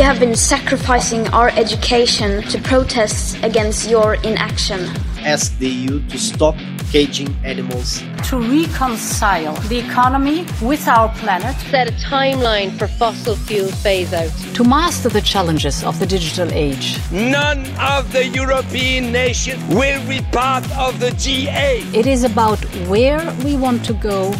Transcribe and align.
We 0.00 0.06
have 0.06 0.18
been 0.18 0.34
sacrificing 0.34 1.28
our 1.28 1.50
education 1.50 2.40
to 2.44 2.58
protests 2.62 3.34
against 3.42 3.90
your 3.90 4.14
inaction. 4.24 4.80
Ask 5.18 5.58
the 5.58 5.68
EU 5.68 6.00
to 6.08 6.18
stop 6.18 6.56
caging 6.90 7.36
animals. 7.44 8.02
To 8.30 8.40
reconcile 8.40 9.52
the 9.68 9.78
economy 9.78 10.46
with 10.62 10.88
our 10.88 11.10
planet. 11.16 11.54
Set 11.68 11.86
a 11.86 11.92
timeline 11.92 12.70
for 12.78 12.86
fossil 12.88 13.36
fuel 13.36 13.70
phase 13.70 14.14
out. 14.14 14.30
To 14.54 14.64
master 14.64 15.10
the 15.10 15.20
challenges 15.20 15.84
of 15.84 15.98
the 15.98 16.06
digital 16.06 16.50
age. 16.50 16.98
None 17.12 17.66
of 17.78 18.10
the 18.10 18.26
European 18.26 19.12
nations 19.12 19.62
will 19.68 20.02
be 20.08 20.22
part 20.32 20.64
of 20.78 20.98
the 20.98 21.10
G8. 21.10 21.92
It 21.92 22.06
is 22.06 22.24
about 22.24 22.58
where 22.88 23.20
we 23.44 23.54
want 23.54 23.84
to 23.84 23.92
go 23.92 24.32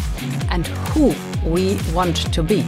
and 0.49 0.65
who 0.89 1.13
we 1.45 1.77
want 1.93 2.17
to 2.33 2.41
be. 2.41 2.65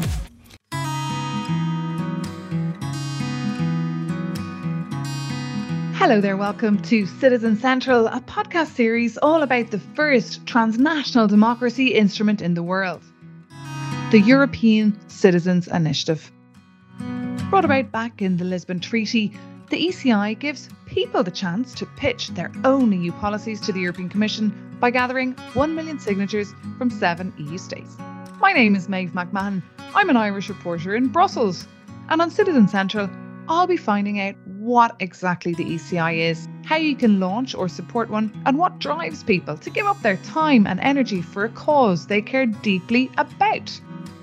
Hello 6.03 6.19
there, 6.19 6.35
welcome 6.35 6.81
to 6.81 7.05
Citizen 7.05 7.55
Central, 7.55 8.07
a 8.07 8.19
podcast 8.19 8.75
series 8.75 9.17
all 9.19 9.41
about 9.41 9.71
the 9.71 9.79
first 9.79 10.45
transnational 10.45 11.27
democracy 11.29 11.93
instrument 11.93 12.41
in 12.41 12.55
the 12.55 12.61
world 12.61 13.01
the 14.11 14.19
European 14.19 14.99
Citizens 15.07 15.69
Initiative. 15.69 16.29
Brought 17.49 17.63
about 17.63 17.93
back 17.93 18.21
in 18.21 18.35
the 18.35 18.43
Lisbon 18.43 18.81
Treaty, 18.81 19.31
the 19.69 19.77
ECI 19.77 20.37
gives 20.37 20.67
people 20.87 21.23
the 21.23 21.31
chance 21.31 21.73
to 21.75 21.85
pitch 21.95 22.27
their 22.31 22.51
own 22.65 22.91
EU 22.91 23.13
policies 23.13 23.61
to 23.61 23.71
the 23.71 23.79
European 23.79 24.09
Commission 24.09 24.75
by 24.81 24.91
gathering 24.91 25.31
1 25.53 25.73
million 25.73 25.99
signatures 25.99 26.53
from 26.77 26.89
seven 26.89 27.31
EU 27.37 27.57
states. 27.57 27.95
My 28.41 28.51
name 28.51 28.75
is 28.75 28.89
Maeve 28.89 29.13
McMahon. 29.13 29.63
I'm 29.95 30.09
an 30.09 30.17
Irish 30.17 30.49
reporter 30.49 30.97
in 30.97 31.07
Brussels. 31.07 31.65
And 32.09 32.21
on 32.21 32.29
Citizen 32.29 32.67
Central, 32.67 33.09
I'll 33.49 33.67
be 33.67 33.75
finding 33.75 34.21
out 34.21 34.35
what 34.45 34.95
exactly 35.01 35.53
the 35.53 35.65
ECI 35.65 36.29
is, 36.29 36.47
how 36.63 36.77
you 36.77 36.95
can 36.95 37.19
launch 37.19 37.53
or 37.53 37.67
support 37.67 38.09
one, 38.09 38.31
and 38.45 38.57
what 38.57 38.79
drives 38.79 39.21
people 39.21 39.57
to 39.57 39.69
give 39.69 39.85
up 39.85 40.01
their 40.01 40.15
time 40.17 40.65
and 40.65 40.79
energy 40.79 41.21
for 41.21 41.43
a 41.43 41.49
cause 41.49 42.07
they 42.07 42.21
care 42.21 42.45
deeply 42.45 43.11
about. 43.17 43.81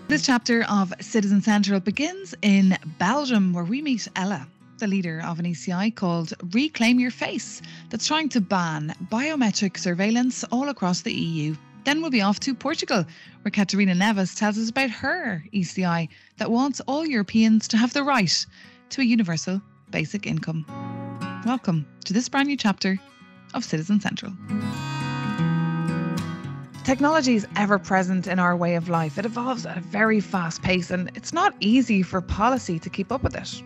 This 0.08 0.24
chapter 0.24 0.64
of 0.70 0.94
Citizen 1.00 1.42
Central 1.42 1.80
begins 1.80 2.34
in 2.40 2.78
Belgium, 2.98 3.52
where 3.52 3.64
we 3.64 3.82
meet 3.82 4.08
Ella, 4.16 4.46
the 4.78 4.86
leader 4.86 5.22
of 5.26 5.38
an 5.38 5.44
ECI 5.44 5.94
called 5.94 6.32
Reclaim 6.54 6.98
Your 6.98 7.10
Face, 7.10 7.60
that's 7.90 8.06
trying 8.06 8.30
to 8.30 8.40
ban 8.40 8.94
biometric 9.12 9.76
surveillance 9.76 10.44
all 10.44 10.70
across 10.70 11.02
the 11.02 11.12
EU. 11.12 11.54
Then 11.84 12.00
we'll 12.00 12.10
be 12.10 12.22
off 12.22 12.40
to 12.40 12.54
Portugal, 12.54 13.04
where 13.42 13.52
Catarina 13.52 13.94
Neves 13.94 14.36
tells 14.36 14.56
us 14.56 14.70
about 14.70 14.90
her 14.90 15.44
ECI 15.52 16.08
that 16.38 16.50
wants 16.50 16.80
all 16.80 17.06
Europeans 17.06 17.68
to 17.68 17.76
have 17.76 17.92
the 17.92 18.02
right 18.02 18.46
to 18.90 19.00
a 19.00 19.04
universal 19.04 19.62
basic 19.90 20.26
income. 20.26 20.64
Welcome 21.46 21.86
to 22.04 22.12
this 22.12 22.28
brand 22.28 22.48
new 22.48 22.56
chapter 22.56 22.98
of 23.54 23.64
Citizen 23.64 24.00
Central. 24.00 24.32
Technology 26.82 27.36
is 27.36 27.46
ever 27.54 27.78
present 27.78 28.26
in 28.26 28.40
our 28.40 28.56
way 28.56 28.74
of 28.74 28.88
life. 28.88 29.16
It 29.16 29.24
evolves 29.24 29.64
at 29.64 29.78
a 29.78 29.80
very 29.80 30.18
fast 30.18 30.62
pace, 30.62 30.90
and 30.90 31.08
it's 31.14 31.32
not 31.32 31.54
easy 31.60 32.02
for 32.02 32.20
policy 32.20 32.80
to 32.80 32.90
keep 32.90 33.12
up 33.12 33.22
with 33.22 33.36
it. 33.36 33.62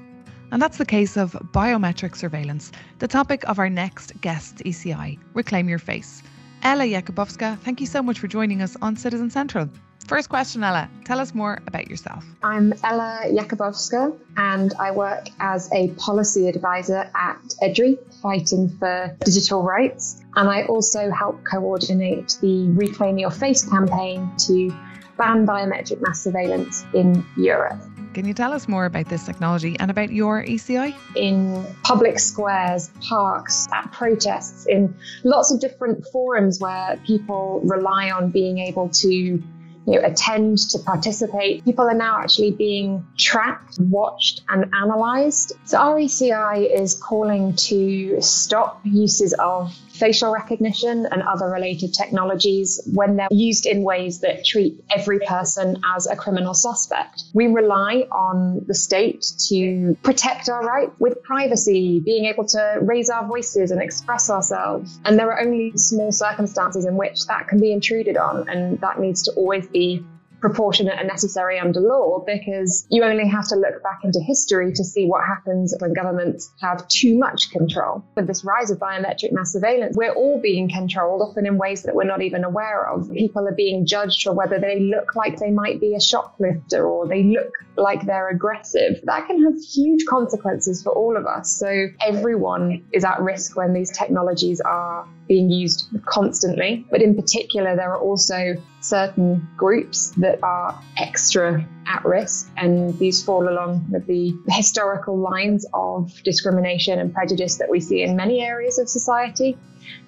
And 0.52 0.60
that's 0.60 0.76
the 0.76 0.84
case 0.84 1.16
of 1.16 1.32
biometric 1.52 2.16
surveillance, 2.16 2.70
the 2.98 3.08
topic 3.08 3.48
of 3.48 3.58
our 3.58 3.70
next 3.70 4.20
guest 4.20 4.58
ECI, 4.58 5.18
Reclaim 5.32 5.70
Your 5.70 5.78
Face. 5.78 6.22
Ella 6.62 6.84
Jakubowska, 6.84 7.58
thank 7.60 7.80
you 7.80 7.86
so 7.86 8.02
much 8.02 8.18
for 8.18 8.28
joining 8.28 8.60
us 8.60 8.76
on 8.82 8.94
Citizen 8.94 9.30
Central. 9.30 9.70
First 10.06 10.28
question, 10.28 10.62
Ella, 10.62 10.90
tell 11.04 11.18
us 11.18 11.34
more 11.34 11.60
about 11.66 11.88
yourself. 11.88 12.24
I'm 12.42 12.74
Ella 12.82 13.22
Jakubowska, 13.26 14.14
and 14.36 14.74
I 14.78 14.90
work 14.90 15.28
as 15.40 15.72
a 15.72 15.88
policy 15.92 16.46
advisor 16.46 17.10
at 17.14 17.40
EDRI, 17.62 17.98
fighting 18.20 18.68
for 18.78 19.16
digital 19.24 19.62
rights. 19.62 20.20
And 20.36 20.48
I 20.48 20.64
also 20.64 21.10
help 21.10 21.42
coordinate 21.44 22.36
the 22.42 22.68
Reclaim 22.70 23.16
Your 23.16 23.30
Face 23.30 23.66
campaign 23.66 24.30
to 24.40 24.70
ban 25.16 25.46
biometric 25.46 26.02
mass 26.02 26.22
surveillance 26.22 26.84
in 26.92 27.24
Europe. 27.38 27.80
Can 28.12 28.26
you 28.26 28.34
tell 28.34 28.52
us 28.52 28.68
more 28.68 28.84
about 28.84 29.08
this 29.08 29.24
technology 29.24 29.76
and 29.80 29.90
about 29.90 30.12
your 30.12 30.44
ECI? 30.44 30.94
In 31.16 31.64
public 31.82 32.18
squares, 32.18 32.90
parks, 33.00 33.66
at 33.72 33.90
protests, 33.90 34.66
in 34.66 34.94
lots 35.24 35.50
of 35.50 35.60
different 35.60 36.06
forums 36.12 36.60
where 36.60 37.00
people 37.06 37.60
rely 37.64 38.10
on 38.10 38.30
being 38.30 38.58
able 38.58 38.90
to 38.90 39.42
you 39.86 40.00
know, 40.00 40.06
attend, 40.06 40.58
to 40.58 40.78
participate. 40.78 41.64
People 41.64 41.84
are 41.86 41.94
now 41.94 42.20
actually 42.20 42.50
being 42.50 43.06
tracked, 43.16 43.78
watched, 43.78 44.42
and 44.48 44.66
analysed. 44.72 45.52
So 45.64 45.78
RECI 45.78 46.80
is 46.80 46.94
calling 46.94 47.54
to 47.54 48.20
stop 48.20 48.80
uses 48.84 49.34
of 49.34 49.74
facial 49.94 50.32
recognition 50.32 51.06
and 51.10 51.22
other 51.22 51.46
related 51.46 51.94
technologies 51.94 52.80
when 52.92 53.16
they're 53.16 53.28
used 53.30 53.64
in 53.64 53.82
ways 53.82 54.20
that 54.20 54.44
treat 54.44 54.82
every 54.94 55.20
person 55.20 55.80
as 55.96 56.06
a 56.06 56.16
criminal 56.16 56.52
suspect. 56.52 57.22
We 57.32 57.46
rely 57.46 58.06
on 58.10 58.64
the 58.66 58.74
state 58.74 59.24
to 59.48 59.96
protect 60.02 60.48
our 60.48 60.64
rights 60.64 60.92
with 60.98 61.22
privacy, 61.22 62.00
being 62.00 62.26
able 62.26 62.46
to 62.48 62.78
raise 62.82 63.08
our 63.08 63.26
voices 63.26 63.70
and 63.70 63.80
express 63.80 64.30
ourselves. 64.30 64.98
And 65.04 65.18
there 65.18 65.30
are 65.32 65.40
only 65.40 65.72
small 65.76 66.10
circumstances 66.12 66.84
in 66.84 66.96
which 66.96 67.26
that 67.26 67.48
can 67.48 67.60
be 67.60 67.72
intruded 67.72 68.16
on, 68.16 68.48
and 68.48 68.80
that 68.80 68.98
needs 68.98 69.22
to 69.22 69.32
always 69.32 69.66
be 69.68 70.04
proportionate 70.44 70.98
and 70.98 71.08
necessary 71.08 71.58
under 71.58 71.80
law 71.80 72.22
because 72.26 72.86
you 72.90 73.02
only 73.02 73.26
have 73.26 73.48
to 73.48 73.56
look 73.56 73.82
back 73.82 74.00
into 74.04 74.20
history 74.20 74.74
to 74.74 74.84
see 74.84 75.06
what 75.06 75.24
happens 75.24 75.74
when 75.78 75.94
governments 75.94 76.52
have 76.60 76.86
too 76.88 77.16
much 77.16 77.50
control. 77.50 78.04
With 78.14 78.26
this 78.26 78.44
rise 78.44 78.70
of 78.70 78.78
biometric 78.78 79.32
mass 79.32 79.54
surveillance, 79.54 79.96
we're 79.96 80.12
all 80.12 80.38
being 80.38 80.68
controlled, 80.68 81.22
often 81.22 81.46
in 81.46 81.56
ways 81.56 81.84
that 81.84 81.94
we're 81.94 82.04
not 82.04 82.20
even 82.20 82.44
aware 82.44 82.86
of. 82.86 83.10
People 83.10 83.48
are 83.48 83.54
being 83.54 83.86
judged 83.86 84.22
for 84.22 84.34
whether 84.34 84.58
they 84.58 84.80
look 84.80 85.16
like 85.16 85.38
they 85.38 85.50
might 85.50 85.80
be 85.80 85.94
a 85.94 86.00
shoplifter 86.00 86.86
or 86.86 87.08
they 87.08 87.22
look 87.22 87.54
like 87.78 88.04
they're 88.04 88.28
aggressive. 88.28 89.00
That 89.04 89.26
can 89.26 89.42
have 89.44 89.54
huge 89.58 90.04
consequences 90.04 90.82
for 90.82 90.92
all 90.92 91.16
of 91.16 91.24
us. 91.26 91.50
So 91.58 91.86
everyone 92.06 92.84
is 92.92 93.02
at 93.02 93.18
risk 93.22 93.56
when 93.56 93.72
these 93.72 93.90
technologies 93.96 94.60
are 94.60 95.08
being 95.28 95.50
used 95.50 95.88
constantly. 96.04 96.86
But 96.90 97.02
in 97.02 97.14
particular, 97.14 97.76
there 97.76 97.92
are 97.92 98.00
also 98.00 98.54
certain 98.80 99.48
groups 99.56 100.10
that 100.18 100.42
are 100.42 100.80
extra 100.98 101.66
at 101.86 102.04
risk, 102.04 102.50
and 102.56 102.98
these 102.98 103.22
fall 103.22 103.48
along 103.48 103.86
the 103.90 104.32
historical 104.48 105.18
lines 105.18 105.66
of 105.72 106.12
discrimination 106.22 106.98
and 106.98 107.12
prejudice 107.12 107.56
that 107.56 107.70
we 107.70 107.80
see 107.80 108.02
in 108.02 108.16
many 108.16 108.40
areas 108.40 108.78
of 108.78 108.88
society. 108.88 109.56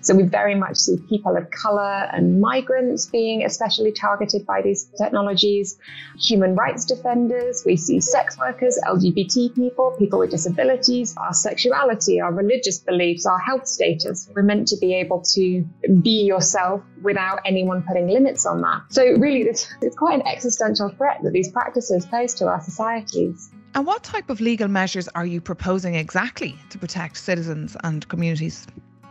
So 0.01 0.15
we 0.15 0.23
very 0.23 0.55
much 0.55 0.77
see 0.77 0.97
people 1.09 1.37
of 1.37 1.51
color 1.51 2.09
and 2.13 2.41
migrants 2.41 3.07
being 3.07 3.45
especially 3.45 3.93
targeted 3.93 4.47
by 4.47 4.63
these 4.63 4.85
technologies, 4.97 5.79
human 6.19 6.55
rights 6.55 6.85
defenders, 6.85 7.63
we 7.67 7.77
see 7.77 8.01
sex 8.01 8.39
workers, 8.39 8.79
LGBT 8.87 9.55
people, 9.55 9.95
people 9.99 10.21
with 10.21 10.31
disabilities, 10.31 11.15
our 11.17 11.33
sexuality, 11.33 12.21
our 12.21 12.33
religious 12.33 12.79
beliefs, 12.79 13.27
our 13.27 13.39
health 13.39 13.67
status. 13.67 14.31
We're 14.35 14.43
meant 14.43 14.69
to 14.69 14.77
be 14.79 14.95
able 14.95 15.23
to 15.35 15.65
be 16.03 16.25
yourself 16.25 16.83
without 17.03 17.41
anyone 17.45 17.83
putting 17.83 18.09
limits 18.09 18.47
on 18.47 18.61
that. 18.63 18.83
So 18.91 19.03
really, 19.19 19.45
this, 19.45 19.67
it's 19.83 19.97
quite 19.97 20.21
an 20.21 20.27
existential 20.27 20.89
threat 20.91 21.21
that 21.23 21.33
these 21.33 21.51
practices 21.51 21.66
pose 21.73 22.35
to 22.35 22.47
our 22.47 22.61
societies. 22.61 23.51
And 23.75 23.87
what 23.87 24.03
type 24.03 24.31
of 24.31 24.41
legal 24.41 24.69
measures 24.69 25.09
are 25.09 25.27
you 25.27 25.41
proposing 25.41 25.95
exactly 25.95 26.59
to 26.71 26.79
protect 26.79 27.19
citizens 27.19 27.77
and 27.85 28.09
communities? 28.09 28.67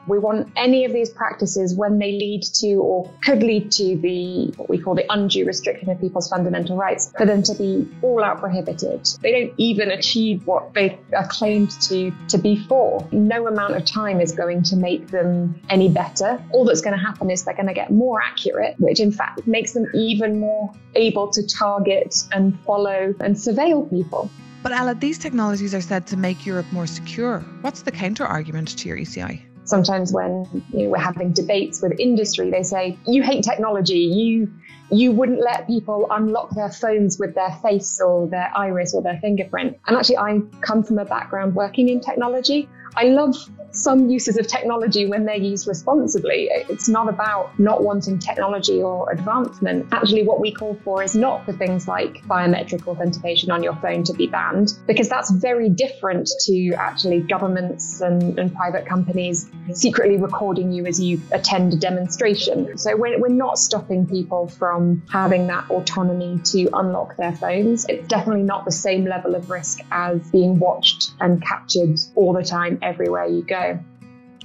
We 0.08 0.20
want 0.20 0.52
any 0.56 0.86
of 0.86 0.94
these 0.94 1.10
practices 1.10 1.74
when 1.74 1.98
they 1.98 2.12
lead 2.12 2.44
to 2.56 2.76
or 2.76 3.12
could 3.24 3.42
lead 3.42 3.72
to 3.74 3.98
the 3.98 4.54
what 4.58 4.70
we 4.70 4.78
call 4.78 4.96
the 4.96 5.06
undue 5.12 5.46
restriction 5.46 5.90
of 5.90 6.00
people's 6.00 6.30
fundamental 6.30 6.78
rights 6.78 7.12
for 7.18 7.26
them 7.26 7.42
to 7.44 7.56
be 7.56 7.90
all 8.02 8.24
out 8.24 8.40
prohibited. 8.40 9.08
They 9.22 9.32
don't 9.32 9.54
even 9.58 9.92
achieve 9.92 10.46
what 10.46 10.74
they 10.74 11.00
are 11.16 11.28
claimed 11.28 11.72
to 11.82 12.12
to 12.30 12.38
be 12.38 12.58
for. 12.68 13.08
No 13.12 13.48
amount 13.48 13.76
of 13.76 13.86
time 13.86 14.22
is 14.22 14.32
going 14.32 14.64
to 14.64 14.76
make 14.76 15.08
them 15.08 15.60
any 15.70 15.90
better. 15.90 16.44
All 16.52 16.66
that's 16.66 16.82
going 16.82 16.98
to 16.98 17.04
happen 17.04 17.32
is 17.32 17.44
they're 17.44 17.56
going 17.56 17.68
to 17.68 17.74
get 17.74 17.92
more 17.92 18.22
accurate, 18.22 18.76
which 18.80 19.00
in 19.00 19.12
fact 19.12 19.48
makes 19.48 19.74
them 19.74 19.88
even 19.94 20.40
more 20.40 20.72
able 20.96 21.30
to 21.32 21.46
target 21.46 22.16
and 22.32 22.60
follow 22.62 23.14
and 23.20 23.36
surveil 23.36 23.90
people. 23.90 24.30
But 24.64 24.72
Ella, 24.72 24.96
these 24.96 25.20
technologies 25.20 25.76
are 25.76 25.82
said 25.82 26.08
to 26.08 26.18
make 26.18 26.46
Europe 26.46 26.66
more 26.72 26.88
secure. 26.88 27.40
What's 27.62 27.84
the 27.84 27.92
counter 27.92 28.26
argument 28.26 28.78
to 28.80 28.88
your 28.88 28.98
ECI? 28.98 29.42
Sometimes 29.66 30.14
when 30.14 30.46
you 30.72 30.84
know, 30.84 30.90
we're 30.90 31.00
having 31.00 31.32
debates 31.32 31.82
with 31.82 32.00
industry, 32.00 32.52
they 32.52 32.64
say, 32.64 32.98
you 33.08 33.24
hate 33.24 33.44
technology, 33.44 34.00
you 34.00 34.52
you 34.92 35.12
wouldn't 35.12 35.42
let 35.42 35.66
people 35.66 36.08
unlock 36.12 36.52
their 36.52 36.70
phones 36.70 37.18
with 37.18 37.34
their 37.34 37.52
face 37.64 38.00
or 38.00 38.28
their 38.28 38.52
iris 38.56 38.94
or 38.94 39.02
their 39.02 39.20
fingerprint. 39.20 39.78
And 39.88 39.98
actually, 39.98 40.18
I 40.18 40.40
come 40.62 40.84
from 40.84 41.00
a 41.00 41.06
background 41.06 41.56
working 41.56 41.90
in 41.90 42.00
technology. 42.00 42.70
I 42.96 43.06
love 43.06 43.36
some 43.78 44.10
uses 44.10 44.38
of 44.38 44.48
technology 44.48 45.06
when 45.06 45.26
they're 45.26 45.36
used 45.36 45.68
responsibly. 45.68 46.50
It's 46.52 46.88
not 46.88 47.10
about 47.10 47.58
not 47.60 47.84
wanting 47.84 48.20
technology 48.20 48.82
or 48.82 49.12
advancement. 49.12 49.88
Actually, 49.92 50.24
what 50.24 50.40
we 50.40 50.52
call 50.52 50.80
for 50.84 51.04
is 51.04 51.16
not 51.16 51.46
for 51.46 51.54
things 51.54 51.88
like 51.88 52.24
biometric 52.24 52.88
authentication 52.88 53.52
on 53.52 53.64
your 53.64 53.76
phone 53.76 54.04
to 54.04 54.14
be 54.14 54.28
banned, 54.28 54.74
because 54.88 55.10
that's 55.10 55.32
very 55.32 55.70
different 55.70 56.30
to 56.42 56.74
actually 56.74 57.22
governments 57.22 58.02
and, 58.02 58.38
and 58.40 58.54
private 58.54 58.86
companies 58.86 59.50
secretly 59.74 60.18
recording 60.18 60.72
you 60.72 60.86
as 60.86 61.00
you 61.00 61.22
attend 61.32 61.74
a 61.74 61.78
demonstration. 61.78 62.78
So 62.78 62.96
we're, 62.96 63.20
we're 63.20 63.30
not 63.30 63.58
stopping 63.58 64.08
people 64.08 64.48
from 64.48 65.04
having 65.12 65.48
that 65.48 65.70
autonomy 65.70 66.40
to 66.46 66.70
unlock 66.74 67.18
their 67.18 67.34
phones. 67.34 67.86
It's 67.90 68.08
definitely 68.08 68.44
not 68.44 68.66
the 68.66 68.72
same 68.72 69.06
level 69.06 69.36
of 69.36 69.50
risk 69.50 69.80
as 69.92 70.22
being 70.32 70.60
watched 70.60 71.12
and 71.20 71.42
captured 71.42 72.00
all 72.16 72.34
the 72.34 72.44
time 72.44 72.80
everywhere 72.82 73.26
you 73.26 73.42
go. 73.44 73.65
So 73.66 73.95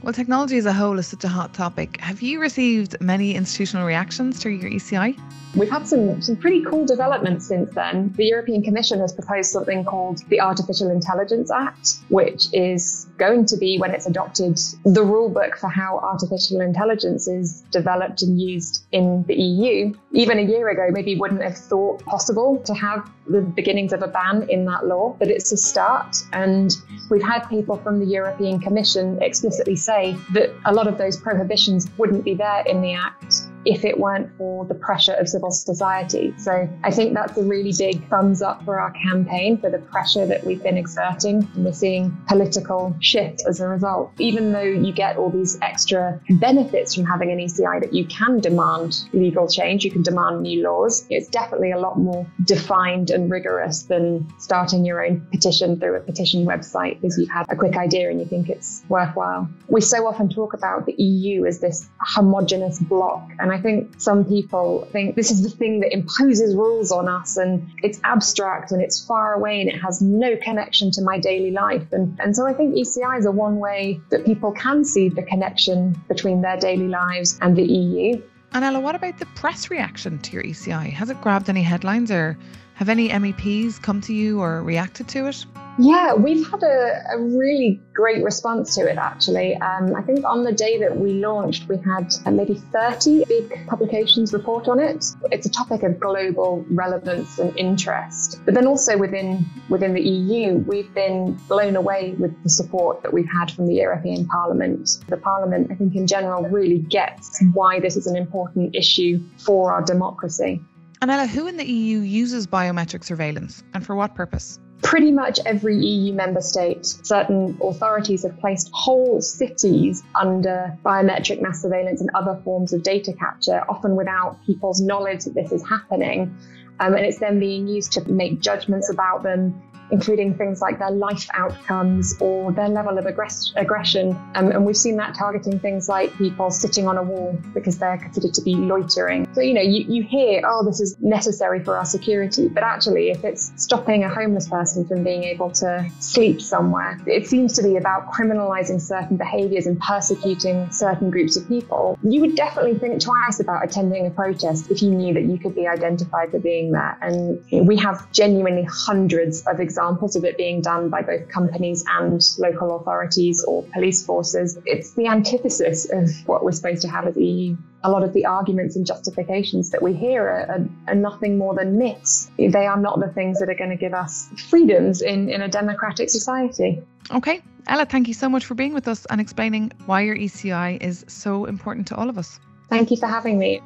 well, 0.03 0.15
technology 0.15 0.57
as 0.57 0.65
a 0.65 0.73
whole 0.73 0.99
is 0.99 1.09
such 1.09 1.25
a 1.25 1.29
hot 1.29 1.53
topic. 1.53 2.01
Have 2.01 2.23
you 2.23 2.41
received 2.41 2.99
many 3.03 3.35
institutional 3.35 3.87
reactions 3.87 4.41
to 4.41 4.51
your 4.51 4.71
ECI? 4.71 5.19
We've 5.55 5.69
had 5.69 5.87
some, 5.87 6.23
some 6.23 6.37
pretty 6.37 6.63
cool 6.63 6.87
developments 6.87 7.47
since 7.47 7.75
then. 7.75 8.15
The 8.17 8.25
European 8.25 8.63
Commission 8.63 9.01
has 9.01 9.13
proposed 9.13 9.51
something 9.51 9.85
called 9.85 10.23
the 10.29 10.41
Artificial 10.41 10.91
Intelligence 10.91 11.51
Act, 11.51 11.97
which 12.09 12.47
is 12.53 13.09
going 13.19 13.47
to 13.47 13.57
be, 13.57 13.77
when 13.79 13.91
it's 13.91 14.07
adopted, 14.07 14.59
the 14.85 15.03
rule 15.03 15.29
book 15.29 15.57
for 15.57 15.69
how 15.69 15.99
artificial 15.99 16.61
intelligence 16.61 17.27
is 17.27 17.63
developed 17.73 18.23
and 18.23 18.41
used 18.41 18.85
in 18.93 19.25
the 19.25 19.35
EU. 19.35 19.93
Even 20.13 20.39
a 20.39 20.43
year 20.43 20.69
ago, 20.69 20.87
maybe 20.93 21.17
wouldn't 21.17 21.43
have 21.43 21.59
thought 21.59 22.05
possible 22.05 22.63
to 22.65 22.73
have 22.73 23.11
the 23.27 23.41
beginnings 23.41 23.93
of 23.93 24.03
a 24.03 24.09
ban 24.09 24.47
in 24.49 24.65
that 24.67 24.87
law, 24.87 25.17
but 25.19 25.29
it's 25.29 25.51
a 25.51 25.57
start. 25.57 26.17
And 26.33 26.73
we've 27.11 27.23
had 27.23 27.41
people 27.49 27.77
from 27.77 27.99
the 27.99 28.07
European 28.07 28.61
Commission 28.61 29.21
explicitly 29.21 29.75
say 29.75 29.90
that 30.33 30.55
a 30.65 30.73
lot 30.73 30.87
of 30.87 30.99
those 30.99 31.17
prohibitions 31.17 31.89
wouldn't 31.99 32.25
be 32.25 32.35
there 32.35 32.63
in 32.67 32.81
the 32.81 32.95
Act 32.95 33.50
if 33.65 33.85
it 33.85 33.99
weren't 33.99 34.31
for 34.37 34.65
the 34.65 34.75
pressure 34.75 35.13
of 35.15 35.29
civil 35.29 35.51
society. 35.51 36.35
So 36.39 36.69
I 36.83 36.91
think 36.91 37.15
that's 37.15 37.37
a 37.37 37.43
really 37.43 37.73
big 37.77 38.09
thumbs 38.09 38.43
up 38.43 38.65
for 38.65 38.81
our 38.81 38.93
campaign 38.93 39.59
for 39.59 39.71
the 39.71 39.79
pressure 39.79 40.27
that 40.27 40.45
we've 40.45 40.63
been 40.63 40.77
exerting. 40.77 41.49
And 41.55 41.65
we're 41.65 41.73
seeing 41.73 42.17
political 42.29 42.95
shift 43.01 43.43
as 43.47 43.61
a 43.61 43.69
result. 43.69 44.13
Even 44.19 44.53
though 44.53 44.63
you 44.63 44.93
get 44.93 45.17
all 45.17 45.31
these 45.31 45.59
extra 45.63 46.21
benefits 46.31 46.95
from 46.95 47.05
having 47.05 47.31
an 47.31 47.39
ECI 47.39 47.81
that 47.81 47.93
you 47.93 48.07
can 48.07 48.41
demand 48.41 49.05
legal 49.13 49.49
change, 49.49 49.85
you 49.85 49.91
can 49.91 50.03
demand 50.03 50.43
new 50.43 50.63
laws, 50.63 51.07
it's 51.11 51.29
definitely 51.29 51.73
a 51.73 51.79
lot 51.79 51.99
more 51.99 52.27
defined 52.45 53.11
and 53.11 53.31
rigorous 53.31 53.83
than 53.83 54.29
starting 54.39 54.85
your 54.85 55.05
own 55.05 55.21
petition 55.33 55.79
through 55.79 55.97
a 55.97 56.01
petition 56.01 56.47
website 56.47 57.01
because 57.01 57.19
you've 57.19 57.31
had 57.31 57.47
a 57.49 57.57
quick 57.57 57.77
idea 57.77 58.11
and 58.11 58.21
you 58.21 58.27
think 58.27 58.49
it's 58.49 58.83
worthwhile. 58.89 59.49
We 59.69 59.81
so 59.81 60.07
often 60.07 60.29
talk 60.29 60.55
about 60.55 60.87
the 60.87 60.95
EU 60.95 61.45
as 61.45 61.61
this 61.61 61.89
homogenous 62.01 62.79
block 62.79 63.29
and 63.39 63.50
and 63.51 63.59
I 63.59 63.63
think 63.63 64.01
some 64.01 64.25
people 64.25 64.89
think 64.93 65.17
this 65.17 65.31
is 65.31 65.43
the 65.43 65.51
thing 65.51 65.81
that 65.81 65.93
imposes 65.93 66.55
rules 66.55 66.93
on 66.93 67.09
us 67.09 67.37
and 67.37 67.69
it's 67.83 68.01
abstract 68.05 68.71
and 68.71 68.81
it's 68.81 69.05
far 69.05 69.35
away 69.35 69.61
and 69.61 69.69
it 69.69 69.77
has 69.79 70.01
no 70.01 70.37
connection 70.37 70.93
to 70.93 71.03
my 71.03 71.19
daily 71.19 71.51
life. 71.51 71.93
And, 71.93 72.17
and 72.21 72.37
so 72.37 72.47
I 72.47 72.53
think 72.53 72.77
ECIs 72.77 73.25
are 73.25 73.33
one 73.33 73.57
way 73.57 74.01
that 74.11 74.25
people 74.25 74.53
can 74.53 74.85
see 74.85 75.09
the 75.09 75.23
connection 75.23 76.01
between 76.07 76.43
their 76.43 76.59
daily 76.59 76.87
lives 76.87 77.39
and 77.43 77.57
the 77.57 77.65
EU. 77.65 78.23
And 78.53 78.65
Ella, 78.65 78.79
what 78.79 78.95
about 78.95 79.19
the 79.19 79.27
press 79.27 79.69
reaction 79.69 80.19
to 80.21 80.33
your 80.33 80.45
ECI? 80.45 80.91
Has 80.93 81.11
it 81.11 81.21
grabbed 81.21 81.49
any 81.49 81.63
headlines 81.63 82.13
or 82.13 82.39
have 82.81 82.89
any 82.89 83.11
MEPs 83.11 83.81
come 83.81 84.01
to 84.01 84.15
you 84.15 84.41
or 84.41 84.63
reacted 84.63 85.07
to 85.07 85.27
it? 85.27 85.45
Yeah, 85.79 86.15
we've 86.15 86.51
had 86.51 86.63
a, 86.63 87.03
a 87.13 87.19
really 87.19 87.79
great 87.93 88.25
response 88.25 88.75
to 88.77 88.91
it 88.91 88.97
actually. 88.97 89.55
Um, 89.57 89.95
I 89.95 90.01
think 90.01 90.25
on 90.25 90.45
the 90.45 90.53
day 90.53 90.79
that 90.79 90.97
we 90.97 91.13
launched, 91.13 91.69
we 91.69 91.77
had 91.77 92.11
uh, 92.25 92.31
maybe 92.31 92.55
30 92.55 93.27
big 93.27 93.67
publications 93.67 94.33
report 94.33 94.67
on 94.67 94.81
it. 94.81 95.05
It's 95.31 95.45
a 95.45 95.51
topic 95.51 95.83
of 95.83 96.01
global 96.01 96.65
relevance 96.71 97.39
and 97.39 97.55
interest. 97.59 98.41
But 98.47 98.55
then 98.55 98.67
also 98.67 98.97
within 98.97 99.45
within 99.69 99.93
the 99.93 100.03
EU, 100.03 100.57
we've 100.57 100.93
been 100.95 101.35
blown 101.49 101.77
away 101.77 102.15
with 102.19 102.43
the 102.43 102.49
support 102.49 103.03
that 103.03 103.13
we've 103.13 103.29
had 103.31 103.51
from 103.51 103.67
the 103.67 103.75
European 103.75 104.27
Parliament. 104.27 105.05
The 105.09 105.19
Parliament, 105.19 105.71
I 105.71 105.75
think 105.75 105.95
in 105.97 106.07
general, 106.07 106.45
really 106.45 106.79
gets 106.79 107.45
why 107.53 107.79
this 107.79 107.99
is 107.99 108.07
an 108.07 108.17
important 108.17 108.75
issue 108.75 109.21
for 109.37 109.71
our 109.71 109.83
democracy. 109.83 110.63
Anella, 111.03 111.27
who 111.27 111.47
in 111.47 111.57
the 111.57 111.65
EU 111.65 111.99
uses 112.01 112.47
biometric 112.47 113.05
surveillance 113.05 113.63
and 113.73 113.85
for 113.85 113.95
what 113.95 114.15
purpose? 114.15 114.59
pretty 114.83 115.13
much 115.13 115.39
every 115.47 115.77
EU 115.77 116.13
member 116.13 116.41
state, 116.41 116.85
certain 116.87 117.57
authorities 117.63 118.23
have 118.23 118.39
placed 118.41 118.71
whole 118.73 119.21
cities 119.21 120.03
under 120.15 120.77
biometric 120.85 121.41
mass 121.41 121.63
surveillance 121.63 122.01
and 122.01 122.11
other 122.15 122.41
forms 122.45 122.73
of 122.73 122.83
data 122.83 123.13
capture, 123.13 123.63
often 123.69 123.95
without 123.95 124.39
people's 124.47 124.81
knowledge 124.81 125.25
that 125.25 125.35
this 125.35 125.53
is 125.53 125.67
happening. 125.69 126.35
Um, 126.81 126.95
and 126.95 127.05
it's 127.05 127.19
then 127.19 127.39
being 127.39 127.69
used 127.69 127.93
to 127.93 128.11
make 128.11 128.41
judgments 128.41 128.91
about 128.91 129.23
them 129.23 129.63
including 129.91 130.35
things 130.37 130.61
like 130.61 130.79
their 130.79 130.91
life 130.91 131.27
outcomes 131.35 132.17
or 132.21 132.53
their 132.53 132.69
level 132.69 132.99
of 132.99 133.05
aggress- 133.05 133.53
aggression. 133.57 134.17
Um, 134.35 134.51
and 134.51 134.65
we've 134.65 134.77
seen 134.77 134.97
that 134.97 135.15
targeting 135.15 135.59
things 135.59 135.89
like 135.89 136.17
people 136.17 136.51
sitting 136.51 136.87
on 136.87 136.97
a 136.97 137.03
wall 137.03 137.39
because 137.55 137.79
they're 137.79 137.99
considered 137.99 138.35
to 138.35 138.43
be 138.43 138.55
loitering. 138.55 139.27
So, 139.35 139.41
you 139.41 139.55
know, 139.55 139.63
you, 139.63 139.85
you 139.89 140.03
hear, 140.03 140.43
oh, 140.45 140.65
this 140.65 140.81
is 140.81 140.97
necessary 141.01 141.63
for 141.63 141.77
our 141.77 141.85
security. 141.85 142.49
But 142.49 142.63
actually, 142.63 143.11
if 143.11 143.25
it's 143.25 143.53
stopping 143.57 144.05
a 144.05 144.09
homeless 144.09 144.49
person 144.49 144.87
from 144.87 145.05
being 145.05 145.25
able 145.25 145.51
to 145.53 145.91
sleep 145.99 146.41
somewhere, 146.41 146.99
it 147.07 147.27
seems 147.27 147.55
to 147.55 147.63
be 147.63 147.77
about 147.77 148.13
criminalizing 148.13 148.81
certain 148.81 149.17
behaviors 149.17 149.67
and 149.67 149.79
persecuting 149.81 150.71
certain 150.71 151.11
groups 151.11 151.37
of 151.37 151.49
people. 151.49 151.99
You 152.03 152.21
would 152.21 152.37
definitely 152.37 152.79
think 152.79 153.03
twice 153.03 153.41
about 153.41 153.65
attending 153.65 154.07
a 154.07 154.11
protest 154.11 154.71
if 154.71 154.83
you 154.83 154.91
knew 154.91 155.15
that 155.15 155.25
you 155.25 155.39
could 155.39 155.55
be 155.55 155.67
identified 155.67 156.31
for 156.31 156.39
being 156.39 156.73
there. 156.73 156.97
And 157.01 157.43
we 157.67 157.77
have 157.79 158.11
genuinely 158.13 158.65
hundreds 158.65 159.47
of 159.47 159.61
examples 159.61 159.80
examples 159.81 160.17
of 160.17 160.25
it 160.25 160.37
being 160.37 160.61
done 160.61 160.91
by 160.91 161.03
both 161.03 161.29
companies 161.29 161.85
and 161.89 162.23
local 162.39 162.77
authorities 162.77 163.45
or 163.45 163.63
police 163.73 164.05
forces. 164.05 164.59
It's 164.67 164.93
the 164.93 165.07
antithesis 165.07 165.91
of 165.91 166.11
what 166.27 166.45
we're 166.45 166.53
supposed 166.53 166.83
to 166.83 166.89
have 166.89 167.07
as 167.07 167.17
EU. 167.17 167.57
A 167.83 167.91
lot 167.91 168.03
of 168.03 168.13
the 168.13 168.27
arguments 168.27 168.77
and 168.77 168.87
justifications 168.87 169.71
that 169.71 169.81
we 169.81 169.95
hear 169.95 170.23
are, 170.23 170.51
are, 170.51 170.69
are 170.89 170.95
nothing 170.95 171.39
more 171.39 171.55
than 171.55 171.79
myths. 171.79 172.31
They 172.37 172.67
are 172.67 172.79
not 172.79 173.01
the 173.01 173.09
things 173.09 173.41
that 173.41 173.49
are 173.49 173.55
going 173.55 173.71
to 173.71 173.77
give 173.77 173.95
us 173.95 174.29
freedoms 174.51 175.01
in, 175.01 175.31
in 175.31 175.41
a 175.41 175.49
democratic 175.49 176.11
society. 176.11 176.83
Okay. 177.11 177.43
Ella, 177.67 177.87
thank 177.87 178.09
you 178.09 178.15
so 178.15 178.29
much 178.29 178.45
for 178.45 178.55
being 178.55 178.75
with 178.75 178.87
us 178.89 179.07
and 179.07 179.21
explaining 179.21 179.73
why 179.87 180.03
your 180.03 180.17
ECI 180.17 180.83
is 180.83 181.05
so 181.09 181.47
important 181.47 181.87
to 181.89 181.95
all 181.95 182.11
of 182.11 182.19
us. 182.19 182.39
Thank 182.69 182.91
you 182.91 182.97
for 182.97 183.07
having 183.07 183.39
me. 183.39 183.61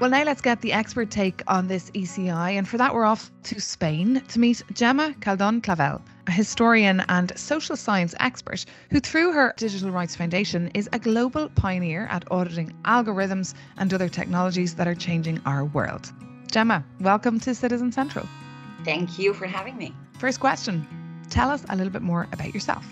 Well, 0.00 0.10
now 0.10 0.24
let's 0.24 0.40
get 0.40 0.60
the 0.60 0.72
expert 0.72 1.12
take 1.12 1.40
on 1.46 1.68
this 1.68 1.92
ECI. 1.92 2.58
And 2.58 2.66
for 2.66 2.76
that, 2.78 2.92
we're 2.92 3.04
off 3.04 3.30
to 3.44 3.60
Spain 3.60 4.20
to 4.26 4.40
meet 4.40 4.60
Gemma 4.72 5.14
Galdon 5.20 5.62
Clavell, 5.62 6.02
a 6.26 6.32
historian 6.32 7.04
and 7.08 7.32
social 7.38 7.76
science 7.76 8.12
expert 8.18 8.66
who, 8.90 8.98
through 8.98 9.32
her 9.32 9.54
Digital 9.56 9.92
Rights 9.92 10.16
Foundation, 10.16 10.68
is 10.74 10.88
a 10.92 10.98
global 10.98 11.48
pioneer 11.50 12.08
at 12.10 12.24
auditing 12.32 12.74
algorithms 12.84 13.54
and 13.76 13.94
other 13.94 14.08
technologies 14.08 14.74
that 14.74 14.88
are 14.88 14.96
changing 14.96 15.40
our 15.46 15.64
world. 15.64 16.12
Gemma, 16.50 16.84
welcome 17.00 17.38
to 17.40 17.54
Citizen 17.54 17.92
Central. 17.92 18.26
Thank 18.84 19.16
you 19.16 19.32
for 19.32 19.46
having 19.46 19.76
me. 19.76 19.94
First 20.18 20.40
question 20.40 20.86
Tell 21.30 21.50
us 21.50 21.64
a 21.68 21.76
little 21.76 21.92
bit 21.92 22.02
more 22.02 22.26
about 22.32 22.52
yourself. 22.52 22.84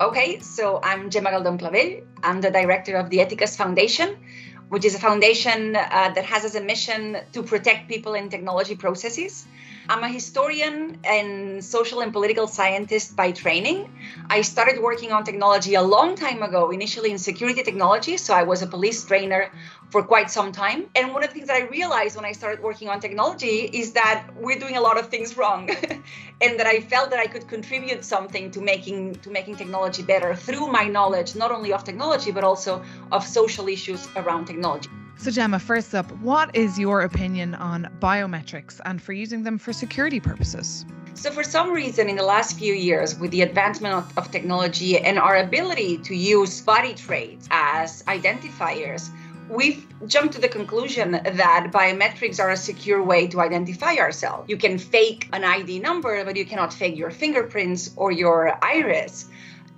Okay, 0.00 0.40
so 0.40 0.80
I'm 0.82 1.10
Gemma 1.10 1.30
Galdon 1.30 1.58
Clavell. 1.58 2.02
I'm 2.22 2.40
the 2.40 2.50
director 2.50 2.96
of 2.96 3.10
the 3.10 3.18
Eticas 3.18 3.54
Foundation, 3.54 4.16
which 4.70 4.84
is 4.84 4.94
a 4.94 4.98
foundation 4.98 5.76
uh, 5.76 6.12
that 6.14 6.24
has 6.24 6.44
as 6.44 6.54
a 6.54 6.60
mission 6.60 7.18
to 7.32 7.42
protect 7.42 7.88
people 7.88 8.14
in 8.14 8.30
technology 8.30 8.76
processes. 8.76 9.44
I'm 9.90 10.04
a 10.04 10.08
historian 10.08 11.00
and 11.02 11.64
social 11.64 12.00
and 12.00 12.12
political 12.12 12.46
scientist 12.46 13.16
by 13.16 13.32
training. 13.32 13.92
I 14.28 14.42
started 14.42 14.80
working 14.80 15.10
on 15.10 15.24
technology 15.24 15.74
a 15.74 15.82
long 15.82 16.14
time 16.14 16.44
ago, 16.44 16.70
initially 16.70 17.10
in 17.10 17.18
security 17.18 17.64
technology. 17.64 18.16
So 18.16 18.32
I 18.32 18.44
was 18.44 18.62
a 18.62 18.68
police 18.68 19.04
trainer 19.04 19.50
for 19.88 20.04
quite 20.04 20.30
some 20.30 20.52
time. 20.52 20.86
And 20.94 21.12
one 21.12 21.24
of 21.24 21.30
the 21.30 21.34
things 21.34 21.48
that 21.48 21.56
I 21.56 21.66
realized 21.66 22.14
when 22.14 22.24
I 22.24 22.30
started 22.30 22.62
working 22.62 22.88
on 22.88 23.00
technology 23.00 23.68
is 23.72 23.90
that 23.94 24.28
we're 24.36 24.60
doing 24.60 24.76
a 24.76 24.80
lot 24.80 24.96
of 24.96 25.08
things 25.08 25.36
wrong. 25.36 25.68
and 26.40 26.60
that 26.60 26.68
I 26.68 26.78
felt 26.78 27.10
that 27.10 27.18
I 27.18 27.26
could 27.26 27.48
contribute 27.48 28.04
something 28.04 28.52
to 28.52 28.60
making 28.60 29.16
to 29.24 29.30
making 29.30 29.56
technology 29.56 30.04
better 30.04 30.36
through 30.36 30.68
my 30.68 30.84
knowledge, 30.84 31.34
not 31.34 31.50
only 31.50 31.72
of 31.72 31.82
technology, 31.82 32.30
but 32.30 32.44
also 32.44 32.84
of 33.10 33.26
social 33.26 33.66
issues 33.66 34.06
around 34.14 34.44
technology. 34.44 34.88
So, 35.18 35.30
Gemma, 35.30 35.58
first 35.58 35.94
up, 35.94 36.10
what 36.22 36.54
is 36.56 36.78
your 36.78 37.02
opinion 37.02 37.54
on 37.54 37.88
biometrics 38.00 38.80
and 38.84 39.02
for 39.02 39.12
using 39.12 39.42
them 39.42 39.58
for 39.58 39.72
security 39.72 40.18
purposes? 40.18 40.86
So, 41.14 41.30
for 41.30 41.42
some 41.44 41.72
reason, 41.72 42.08
in 42.08 42.16
the 42.16 42.22
last 42.22 42.58
few 42.58 42.72
years, 42.72 43.18
with 43.18 43.30
the 43.30 43.42
advancement 43.42 43.94
of, 44.16 44.30
technology 44.30 44.96
and 44.98 45.18
our 45.18 45.36
ability 45.36 45.98
to 45.98 46.16
use 46.16 46.60
body 46.62 46.94
traits 46.94 47.46
as 47.50 48.02
identifiers, 48.04 49.10
we've 49.50 49.84
jumped 50.06 50.34
to 50.34 50.40
the 50.40 50.48
conclusion 50.48 51.10
that 51.10 51.70
biometrics 51.72 52.40
are 52.40 52.50
a 52.50 52.56
secure 52.56 53.02
way 53.02 53.26
to 53.26 53.40
identify 53.40 53.96
ourselves. 53.96 54.48
You 54.48 54.56
can 54.56 54.78
fake 54.78 55.28
an 55.32 55.44
ID 55.44 55.80
number, 55.80 56.24
but 56.24 56.36
you 56.36 56.46
cannot 56.46 56.72
fake 56.72 56.96
your 56.96 57.10
fingerprints 57.10 57.90
or 57.96 58.12
your 58.12 58.58
iris. 58.62 59.26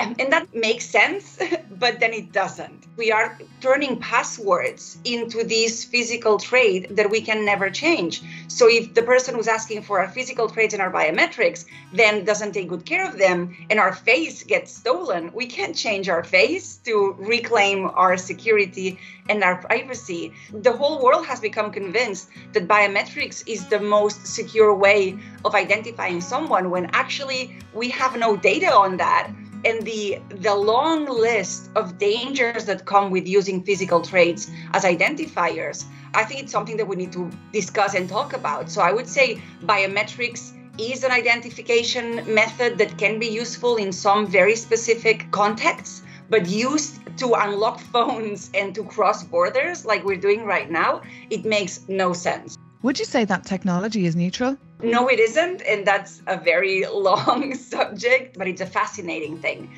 And, 0.03 0.33
that 0.33 0.53
makes 0.55 0.87
sense, 0.87 1.39
but 1.71 2.01
then 2.01 2.13
it 2.13 2.33
doesn't. 2.33 2.87
We 2.97 3.13
are 3.13 3.39
turning 3.61 4.01
passwords 4.01 4.99
into 5.05 5.45
this 5.45 5.85
physical 5.85 6.39
trait 6.39 6.97
that 6.97 7.09
we 7.11 7.21
can 7.21 7.45
never 7.45 7.71
change. 7.71 8.23
So 8.49 8.69
if 8.69 8.95
the 8.95 9.03
person 9.03 9.35
who's 9.35 9.49
asking 9.49 9.83
for 9.83 10.01
our 10.01 10.09
physical 10.09 10.49
traits 10.49 10.75
and 10.75 10.83
our 10.83 10.93
biometrics 10.93 11.65
then 11.93 12.25
doesn't 12.25 12.53
take 12.53 12.69
good 12.69 12.85
care 12.85 13.09
of 13.09 13.19
them 13.19 13.57
and 13.71 13.79
our 13.79 13.95
face 13.95 14.43
gets 14.43 14.75
stolen, 14.75 15.31
we 15.33 15.47
can't 15.47 15.77
change 15.77 16.09
our 16.09 16.25
face 16.25 16.79
to 16.79 17.15
reclaim 17.19 17.91
our 17.95 18.17
security 18.17 18.99
and 19.29 19.45
our 19.45 19.57
privacy. 19.57 20.33
The 20.53 20.73
whole 20.73 21.03
world 21.03 21.27
has 21.27 21.41
become 21.41 21.71
convinced 21.71 22.29
that 22.53 22.67
biometrics 22.67 23.45
is 23.47 23.69
the 23.69 23.81
most 23.81 24.27
secure 24.27 24.75
way 24.75 25.19
of 25.45 25.55
identifying 25.55 26.21
someone 26.21 26.71
when 26.71 26.87
actually 26.93 27.57
we 27.73 27.89
have 27.91 28.17
no 28.17 28.37
data 28.37 28.73
on 28.73 28.97
that 28.97 29.31
and 29.65 29.83
the 29.83 30.19
the 30.29 30.55
long 30.55 31.07
list 31.07 31.71
of 31.77 31.99
dangers 31.99 32.65
that 32.65 32.85
come 32.85 33.11
with 33.11 33.27
using 33.27 33.63
physical 33.63 34.01
traits 34.01 34.51
as 34.73 34.85
identifiers 34.85 35.85
i 36.15 36.25
think 36.25 36.43
it's 36.43 36.53
something 36.53 36.77
that 36.77 36.87
we 36.87 36.97
need 36.97 37.13
to 37.13 37.31
discuss 37.53 37.95
and 37.95 38.09
talk 38.09 38.33
about. 38.33 38.71
So 38.71 38.81
i 38.83 38.93
would 38.93 39.09
say 39.09 39.41
biometrics 39.65 40.53
is 40.79 41.05
an 41.05 41.11
identification 41.11 42.23
method 42.35 42.79
that 42.79 42.97
can 42.97 43.19
be 43.19 43.27
useful 43.27 43.77
in 43.77 43.93
some 43.93 44.27
very 44.27 44.57
specific 44.57 45.31
contexts 45.31 46.03
but 46.31 46.47
used 46.49 46.99
to 47.19 47.35
unlock 47.35 47.79
phones 47.93 48.51
and 48.55 48.75
to 48.75 48.83
cross 48.85 49.23
borders 49.23 49.85
like 49.85 50.05
we're 50.05 50.17
doing 50.29 50.45
right 50.45 50.71
now 50.71 51.03
it 51.31 51.45
makes 51.45 51.87
no 51.89 52.13
sense 52.13 52.57
would 52.83 52.99
you 52.99 53.05
say 53.05 53.25
that 53.25 53.45
technology 53.45 54.07
is 54.07 54.17
neutral 54.17 54.57
no, 54.83 55.07
it 55.07 55.21
isn't. 55.21 55.63
And 55.63 55.87
that's 55.87 56.23
a 56.27 56.37
very 56.37 56.85
long 56.93 57.55
subject, 57.55 58.37
but 58.37 58.49
it's 58.49 58.61
a 58.61 58.67
fascinating 58.67 59.39
thing. 59.39 59.71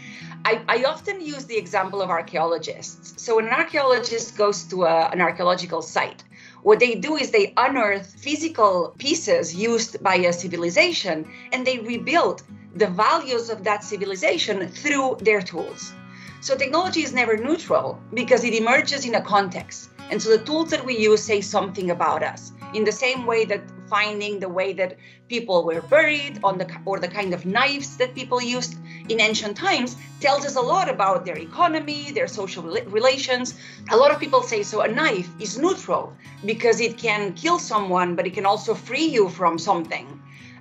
I, 0.47 0.63
I, 0.69 0.85
often 0.85 1.23
use 1.23 1.47
the 1.47 1.57
example 1.57 2.03
of 2.03 2.11
archaeologists. 2.11 3.23
So, 3.23 3.37
when 3.37 3.47
an 3.47 3.53
archaeologist 3.53 4.37
goes 4.37 4.65
to 4.65 4.85
a, 4.85 5.09
an 5.09 5.21
archaeological 5.23 5.81
site, 5.81 6.23
what 6.63 6.81
they 6.81 6.95
do 6.95 7.17
is 7.17 7.31
they 7.31 7.55
unearth 7.57 8.15
physical 8.19 8.95
pieces 8.99 9.55
used 9.55 10.03
by 10.03 10.17
a 10.17 10.33
civilization 10.33 11.31
and 11.53 11.67
they 11.67 11.79
rebuild 11.79 12.43
the 12.75 12.87
values 12.87 13.49
of 13.49 13.65
that 13.65 13.85
civilization 13.85 14.69
through 14.69 15.17
their 15.21 15.41
tools. 15.41 15.93
So, 16.41 16.57
technology 16.57 17.03
is 17.03 17.15
never 17.15 17.39
neutral 17.39 17.99
because 18.13 18.45
it 18.45 18.55
emerges 18.55 19.07
in 19.07 19.15
a 19.15 19.23
context. 19.23 19.91
And 20.11 20.21
so, 20.21 20.31
the 20.37 20.45
tools 20.45 20.71
that 20.71 20.85
we 20.85 20.99
use 20.99 21.23
say 21.23 21.41
something 21.41 21.91
about 21.91 22.23
us 22.23 22.53
in 22.75 22.85
the 22.85 22.93
same 22.93 23.27
way 23.27 23.45
that 23.45 23.63
finding 23.89 24.41
the 24.41 24.49
way 24.49 24.73
that 24.73 24.97
people 25.29 25.65
were 25.65 25.81
buried 25.83 26.41
on 26.43 26.59
the 26.59 26.67
or 26.85 26.99
the 26.99 27.09
kind 27.09 27.33
of 27.33 27.47
knives 27.47 27.97
that 27.97 28.15
people 28.15 28.43
used 28.43 28.77
in 29.09 29.21
ancient 29.21 29.57
times 29.57 29.97
tells 30.21 30.45
us 30.45 30.57
a 30.57 30.61
lot 30.61 30.89
about 30.89 31.25
their 31.25 31.39
economy 31.39 32.11
their 32.11 32.29
social 32.29 32.63
relations. 32.63 33.55
A 33.91 33.97
lot 33.97 34.11
of 34.11 34.19
people 34.19 34.43
say 34.43 34.63
so 34.63 34.81
a 34.83 34.89
knife 34.89 35.29
is 35.41 35.59
neutral 35.59 36.13
because 36.45 36.81
it 36.81 36.99
can 36.99 37.33
kill 37.35 37.59
someone 37.59 38.15
but 38.17 38.27
it 38.27 38.35
can 38.35 38.47
also 38.47 38.75
free 38.75 39.07
you 39.07 39.29
from 39.29 39.59
something 39.59 40.07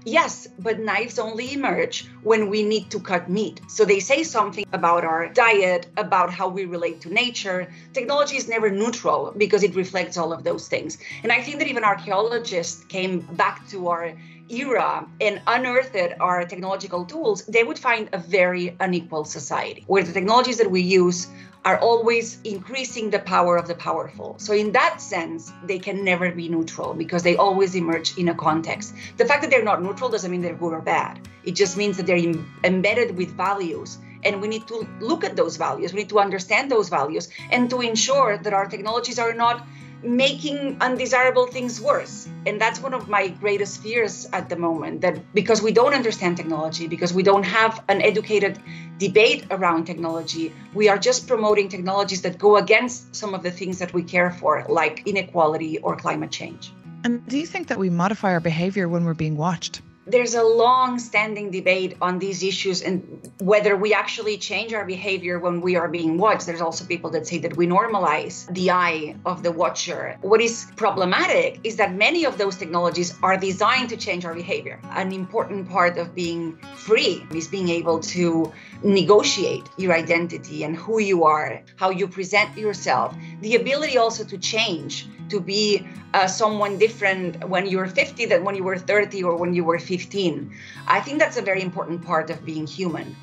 Yes, 0.06 0.48
but 0.60 0.80
knives 0.80 1.18
only 1.18 1.54
emerge 1.54 2.10
when 2.24 2.50
we 2.50 2.62
need 2.64 2.92
to 2.92 3.00
cut 3.00 3.30
meat. 3.30 3.62
So 3.68 3.86
they 3.86 4.00
say 4.00 4.24
something 4.24 4.66
about 4.74 5.06
our 5.06 5.30
diet, 5.30 5.88
about 5.96 6.30
how 6.30 6.50
we 6.50 6.66
relate 6.66 7.00
to 7.02 7.14
nature. 7.14 7.72
Technology 7.94 8.36
is 8.36 8.50
never 8.50 8.70
neutral 8.70 9.34
because 9.38 9.64
it 9.64 9.76
reflects 9.76 10.18
all 10.18 10.34
of 10.34 10.44
those 10.44 10.68
things. 10.68 10.98
And 11.24 11.32
I 11.32 11.42
think 11.42 11.60
that 11.60 11.68
even 11.68 11.84
archaeologists 11.84 12.84
came 12.86 13.22
back 13.22 13.68
to 13.70 13.88
our 13.88 14.14
era 14.50 15.08
and 15.22 15.42
unearthed 15.48 16.14
our 16.20 16.46
technological 16.46 17.06
tools, 17.06 17.46
they 17.46 17.64
would 17.64 17.80
find 17.80 18.10
a 18.12 18.18
very 18.18 18.76
unequal 18.80 19.24
society 19.24 19.84
where 19.88 20.04
the 20.04 20.12
technologies 20.12 20.58
that 20.58 20.70
we 20.70 20.82
use 20.82 21.28
are 21.66 21.80
always 21.80 22.40
increasing 22.44 23.10
the 23.10 23.20
power 23.20 23.58
of 23.58 23.68
the 23.68 23.76
powerful. 23.76 24.36
So, 24.38 24.54
in 24.54 24.74
that 24.74 25.02
sense, 25.02 25.52
they 25.64 25.80
can 25.80 26.04
never 26.04 26.32
be 26.32 26.50
neutral 26.50 26.94
because 26.94 27.24
they 27.24 27.38
always 27.38 27.76
emerge 27.76 28.18
in 28.18 28.30
a 28.30 28.36
context. 28.36 28.94
The 29.18 29.26
fact 29.26 29.42
that 29.42 29.52
they're 29.52 29.64
not 29.64 29.82
neutral 29.82 30.10
doesn't 30.10 30.30
mean 30.30 30.42
they're 30.42 30.56
good 30.56 30.74
or 30.74 30.82
bad, 30.82 31.20
it 31.44 31.56
just 31.56 31.78
means 31.78 31.98
that 31.98 32.06
they're 32.06 32.18
Im- 32.18 32.52
embedded 32.64 33.18
with 33.18 33.36
values. 33.36 33.98
And 34.26 34.42
we 34.42 34.48
need 34.48 34.68
to 34.68 34.88
look 35.02 35.26
at 35.26 35.36
those 35.36 35.58
values, 35.58 35.94
we 35.94 36.00
need 36.00 36.10
to 36.10 36.20
understand 36.20 36.72
those 36.72 36.88
values, 36.88 37.28
and 37.52 37.70
to 37.70 37.82
ensure 37.82 38.38
that 38.38 38.54
our 38.54 38.68
technologies 38.68 39.20
are 39.20 39.34
not 39.34 39.68
making 40.04 40.78
undesirable 40.82 41.48
things 41.48 41.80
worse. 41.80 42.28
And 42.46 42.60
that's 42.60 42.82
one 42.82 42.94
of 42.94 43.08
my 43.08 43.30
greatest 43.30 43.82
fears 43.82 44.28
at 44.34 44.50
the 44.50 44.56
moment 44.56 45.02
that 45.02 45.34
because 45.34 45.62
we 45.62 45.72
don't 45.72 45.94
understand 45.94 46.38
technology, 46.38 46.88
because 46.88 47.14
we 47.14 47.24
don't 47.24 47.44
have 47.44 47.84
an 47.88 48.02
educated 48.02 48.60
debate 48.98 49.46
around 49.52 49.86
technology, 49.86 50.54
we 50.74 50.90
are 50.90 50.98
just 50.98 51.28
promoting 51.28 51.70
technologies 51.70 52.22
that 52.22 52.38
go 52.38 52.58
against 52.58 53.16
some 53.16 53.34
of 53.34 53.44
the 53.44 53.52
things 53.52 53.80
that 53.80 53.94
we 53.94 54.04
care 54.04 54.32
for, 54.32 54.66
like 54.70 55.04
inequality 55.06 55.78
or 55.80 55.96
climate 55.96 56.32
change. 56.32 56.72
And 57.04 57.26
do 57.28 57.38
you 57.38 57.46
think 57.46 57.68
that 57.68 57.80
we 57.80 57.90
modify 57.90 58.34
our 58.34 58.40
behavior 58.40 58.88
when 58.88 59.04
we're 59.06 59.14
being 59.14 59.36
watched? 59.36 59.82
There's 60.06 60.36
a 60.36 60.44
long 60.44 61.00
standing 61.00 61.50
debate 61.52 61.96
on 62.02 62.20
these 62.20 62.44
issues 62.44 62.82
and 62.82 63.32
whether 63.40 63.76
we 63.78 63.94
actually 63.94 64.38
change 64.38 64.74
our 64.74 64.86
behavior 64.86 65.40
when 65.40 65.62
we 65.62 65.76
are 65.76 65.88
being 65.88 66.18
watched. 66.18 66.46
There's 66.46 66.62
also 66.62 66.86
people 66.86 67.10
that 67.12 67.26
say 67.26 67.38
that 67.40 67.56
we 67.56 67.68
normalize 67.68 68.54
the 68.54 68.72
eye 68.72 69.16
of 69.26 69.44
the 69.44 69.52
watcher. 69.52 70.18
What 70.22 70.42
is 70.42 70.68
problematic 70.76 71.60
is 71.64 71.78
that 71.78 71.94
many 71.94 72.26
of 72.26 72.38
those 72.38 72.58
technologies 72.58 73.14
are 73.24 73.38
designed 73.38 73.90
to 73.90 73.98
change 73.98 74.26
our 74.26 74.34
behavior. 74.34 74.80
An 74.92 75.14
important 75.14 75.70
part 75.70 75.98
of 75.98 76.14
being 76.14 76.58
free 76.76 77.26
is 77.34 77.48
being 77.48 77.70
able 77.70 78.00
to 78.00 78.52
negotiate 78.84 79.70
your 79.78 79.94
identity 79.94 80.64
and 80.64 80.76
who 80.76 81.00
you 81.00 81.24
are, 81.24 81.62
how 81.78 81.90
you 81.90 82.08
present 82.08 82.58
yourself, 82.58 83.16
the 83.42 83.56
ability 83.56 83.98
also 83.98 84.26
to 84.26 84.38
change 84.38 85.08
to 85.30 85.40
be 85.40 85.88
uh, 86.14 86.28
someone 86.28 86.78
different 86.78 87.48
when 87.48 87.66
you 87.66 87.78
were 87.78 87.88
50 87.88 88.26
than 88.26 88.44
when 88.44 88.56
you 88.56 88.64
were 88.64 88.78
30 88.78 89.24
or 89.24 89.36
when 89.36 89.54
you 89.54 89.64
were 89.64 89.80
15. 89.80 90.52
I 90.88 91.00
think 91.00 91.20
that's 91.20 91.38
a 91.38 91.42
very 91.42 91.62
important 91.62 92.04
part 92.04 92.30
of 92.30 92.46
being 92.46 92.68
human. 92.68 93.16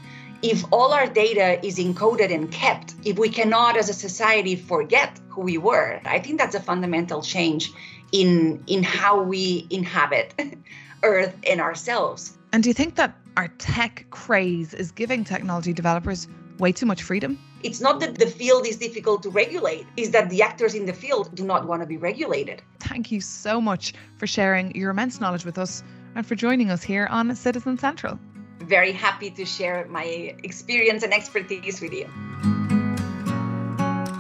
If 0.43 0.65
all 0.73 0.93
our 0.93 1.07
data 1.07 1.65
is 1.65 1.79
encoded 1.79 2.33
and 2.33 2.51
kept, 2.51 2.95
if 3.05 3.19
we 3.19 3.29
cannot 3.29 3.77
as 3.77 3.91
a 3.91 3.95
society 3.95 4.57
forget 4.57 5.21
who 5.29 5.43
we 5.43 5.59
were, 5.59 6.01
I 6.07 6.19
think 6.19 6.39
that's 6.39 6.55
a 6.55 6.61
fundamental 6.61 7.21
change 7.21 7.73
in 8.13 8.63
in 8.67 8.83
how 8.83 9.23
we 9.23 9.67
inhabit 9.71 10.35
Earth 11.03 11.37
and 11.47 11.61
ourselves. 11.61 12.39
And 12.53 12.63
do 12.63 12.71
you 12.71 12.75
think 12.75 12.97
that 12.97 13.15
our 13.37 13.49
tech 13.59 14.07
craze 14.11 14.75
is 14.75 14.91
giving 14.91 15.25
technology 15.25 15.73
developers 15.73 16.27
way 16.59 16.73
too 16.73 16.87
much 16.87 17.03
freedom? 17.03 17.39
It's 17.63 17.81
not 17.81 18.01
that 18.01 18.19
the 18.19 18.27
field 18.27 18.67
is 18.67 18.77
difficult 18.79 19.23
to 19.25 19.31
regulate, 19.31 19.87
it's 19.97 20.11
that 20.11 20.31
the 20.31 20.43
actors 20.43 20.75
in 20.75 20.87
the 20.87 20.95
field 20.95 21.35
do 21.35 21.45
not 21.45 21.67
want 21.67 21.83
to 21.83 21.87
be 21.87 21.99
regulated. 21.99 22.63
Thank 22.79 23.13
you 23.13 23.21
so 23.21 23.61
much 23.61 23.93
for 24.17 24.27
sharing 24.27 24.75
your 24.75 24.91
immense 24.91 25.21
knowledge 25.21 25.45
with 25.45 25.59
us 25.59 25.83
and 26.15 26.27
for 26.27 26.35
joining 26.35 26.71
us 26.71 26.83
here 26.83 27.07
on 27.11 27.35
Citizen 27.37 27.77
Central. 27.77 28.19
Very 28.61 28.93
happy 28.93 29.31
to 29.31 29.45
share 29.45 29.87
my 29.91 30.35
experience 30.43 31.03
and 31.03 31.13
expertise 31.13 31.81
with 31.83 31.93
you. 31.93 32.07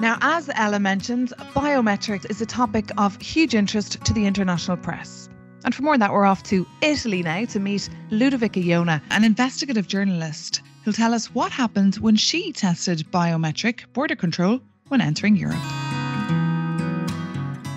Now, 0.01 0.19
as 0.21 0.51
Ella 0.55 0.81
mentioned, 0.81 1.33
biometrics 1.55 2.31
is 2.31 2.41
a 2.41 2.47
topic 2.47 2.91
of 2.99 3.21
huge 3.21 3.55
interest 3.55 4.05
to 4.05 4.13
the 4.13 4.27
international 4.27 4.77
press. 4.77 5.29
And 5.65 5.75
for 5.75 5.83
more 5.83 5.95
on 5.95 6.01
that, 6.01 6.13
we're 6.13 6.25
off 6.25 6.43
to 6.45 6.67
Italy 6.81 7.23
now 7.23 7.45
to 7.47 7.61
meet 7.61 7.89
Ludovica 8.11 8.63
Jona, 8.63 9.03
an 9.11 9.25
investigative 9.25 9.87
journalist 9.87 10.63
who'll 10.85 10.95
tell 10.95 11.15
us 11.15 11.35
what 11.35 11.53
happened 11.53 11.97
when 11.97 12.17
she 12.17 12.53
tested 12.53 13.05
biometric 13.11 13.93
border 13.93 14.17
control 14.17 14.61
when 14.89 15.01
entering 15.01 15.37
Europe. 15.37 15.59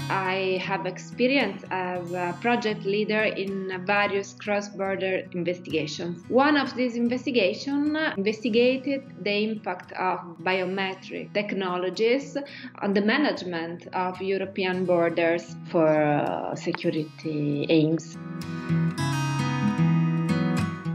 I 0.10 0.60
have 0.62 0.86
experience 0.86 1.64
as 1.72 2.12
a 2.12 2.36
project 2.42 2.86
leader 2.86 3.24
in 3.24 3.84
various 3.86 4.34
cross-border 4.34 5.28
investigations. 5.32 6.24
One 6.28 6.58
of 6.58 6.76
these 6.76 6.96
investigations 6.96 7.98
investigated 8.18 9.04
the 9.24 9.44
impact 9.44 9.92
of 9.94 10.20
biometric 10.42 11.34
technologies 11.34 12.38
on 12.82 12.94
the 12.94 13.02
management 13.02 13.88
of 13.94 14.22
European 14.22 14.86
borders 14.86 15.56
for 15.72 16.54
security 16.56 17.66
aims. 17.70 18.18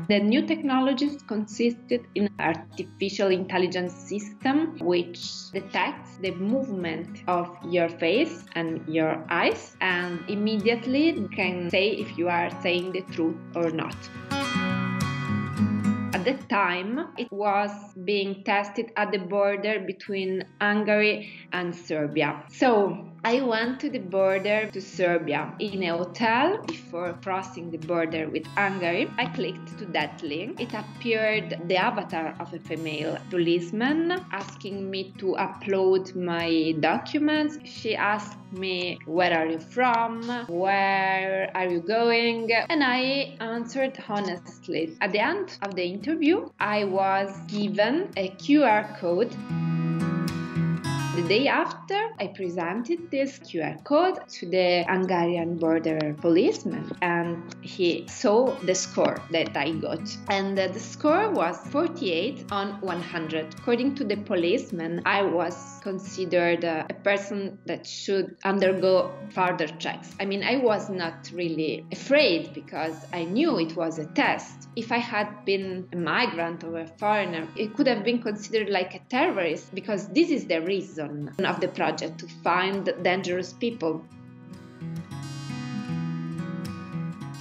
The 0.09 0.21
new 0.21 0.47
technologies 0.47 1.21
consisted 1.21 2.07
in 2.15 2.31
artificial 2.39 3.29
intelligence 3.29 3.93
system 3.93 4.79
which 4.79 5.51
detects 5.53 6.17
the 6.23 6.31
movement 6.31 7.23
of 7.29 7.55
your 7.69 7.91
face 7.91 8.43
and 8.55 8.81
your 8.89 9.23
eyes 9.29 9.77
and 9.83 10.25
immediately 10.27 11.29
can 11.37 11.69
say 11.69 11.91
if 11.91 12.17
you 12.17 12.31
are 12.31 12.49
saying 12.63 12.93
the 12.93 13.03
truth 13.13 13.37
or 13.55 13.71
not. 13.71 13.97
At 16.15 16.25
the 16.25 16.39
time, 16.49 17.13
it 17.19 17.31
was 17.31 17.71
being 18.03 18.45
tested 18.45 18.91
at 18.97 19.13
the 19.13 19.19
border 19.19 19.79
between 19.87 20.43
Hungary 20.59 21.31
and 21.53 21.77
Serbia. 21.77 22.45
So, 22.49 23.13
I 23.25 23.41
went 23.41 23.81
to 23.81 23.91
the 23.91 23.99
border 23.99 24.71
to 24.71 24.81
Serbia 24.81 25.53
in 25.59 25.83
a 25.83 25.97
hotel 25.97 26.63
before 26.67 27.19
crossing 27.23 27.71
the 27.71 27.79
border 27.79 28.29
with 28.29 28.47
Hungary. 28.49 29.11
I 29.19 29.27
clicked 29.27 29.77
to 29.79 29.87
that 29.87 30.23
link. 30.23 30.61
It 30.61 30.73
appeared 30.73 31.61
the 31.67 31.77
avatar 31.77 32.37
of 32.39 32.55
a 32.55 32.61
female 32.61 33.19
policeman 33.31 34.25
asking 34.33 34.89
me 34.89 35.13
to 35.19 35.35
upload 35.39 36.15
my 36.15 36.75
documents. 36.81 37.59
She 37.65 37.97
asked 37.97 38.39
me, 38.53 38.99
Where 39.07 39.37
are 39.37 39.47
you 39.47 39.59
from? 39.59 40.23
Where 40.47 41.51
are 41.55 41.69
you 41.69 41.81
going? 41.81 42.53
And 42.53 42.85
I 42.85 43.37
answered 43.41 43.99
honestly. 44.09 44.97
At 45.01 45.13
the 45.13 45.21
end 45.21 45.59
of 45.63 45.75
the 45.75 45.85
interview, 45.85 46.49
I 46.61 46.85
was 46.85 47.37
given 47.49 48.11
a 48.17 48.31
QR 48.31 48.97
code. 48.99 49.35
The 51.19 51.29
day 51.29 51.49
after, 51.49 52.01
I 52.21 52.29
presented 52.29 53.11
this 53.11 53.41
QR 53.41 53.83
code 53.83 54.21
to 54.29 54.47
the 54.47 54.85
Hungarian 54.89 55.57
border 55.59 56.15
policeman, 56.21 56.93
and 57.03 57.43
he 57.61 58.07
saw 58.07 58.55
the 58.61 58.75
score 58.77 59.21
that 59.33 59.57
I 59.57 59.73
got. 59.73 60.17
And 60.29 60.57
uh, 60.57 60.69
the 60.69 60.79
score 60.79 61.31
was 61.31 61.59
48 61.73 62.53
on 62.53 62.81
100. 62.81 63.55
According 63.59 63.97
to 63.97 64.05
the 64.05 64.17
policeman, 64.17 65.03
I 65.05 65.23
was 65.23 65.81
considered 65.83 66.65
uh, 66.65 66.87
a 66.89 66.95
person 66.95 67.59
that 67.67 67.85
should 67.85 68.37
undergo 68.45 69.11
further 69.31 69.67
checks. 69.67 70.15
I 70.21 70.25
mean, 70.25 70.45
I 70.45 70.59
was 70.59 70.89
not 70.89 71.33
really 71.35 71.85
afraid 71.91 72.55
because 72.55 72.95
I 73.13 73.25
knew 73.25 73.59
it 73.59 73.75
was 73.75 73.99
a 73.99 74.07
test. 74.07 74.69
If 74.77 74.93
I 74.93 74.99
had 74.99 75.45
been 75.45 75.89
a 75.93 75.97
migrant 75.97 76.63
or 76.63 76.79
a 76.79 76.87
foreigner, 76.87 77.49
it 77.57 77.75
could 77.75 77.89
have 77.89 78.05
been 78.05 78.23
considered 78.23 78.69
like 78.69 78.95
a 78.95 79.01
terrorist 79.11 79.75
because 79.75 80.07
this 80.11 80.31
is 80.31 80.47
the 80.47 80.63
reason 80.63 81.08
of 81.45 81.61
the 81.61 81.69
project 81.69 82.19
to 82.21 82.27
find 82.43 82.93
dangerous 83.03 83.53
people. 83.53 84.05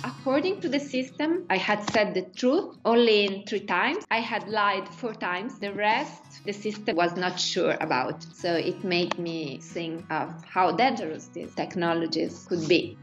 According 0.03 0.59
to 0.62 0.69
the 0.69 0.79
system, 0.79 1.45
I 1.50 1.57
had 1.57 1.89
said 1.91 2.13
the 2.13 2.24
truth 2.24 2.75
only 2.83 3.45
three 3.47 3.62
times. 3.62 4.05
I 4.12 4.19
had 4.19 4.47
lied 4.50 4.88
four 4.89 5.13
times. 5.13 5.57
The 5.59 5.74
rest, 5.74 6.43
the 6.45 6.51
system 6.51 6.97
was 6.97 7.15
not 7.15 7.39
sure 7.39 7.77
about. 7.79 8.24
So 8.36 8.53
it 8.53 8.83
made 8.83 9.17
me 9.17 9.59
think 9.62 10.05
of 10.12 10.43
how 10.43 10.71
dangerous 10.74 11.27
these 11.27 11.53
technologies 11.55 12.45
could 12.50 12.67
be. 12.67 12.97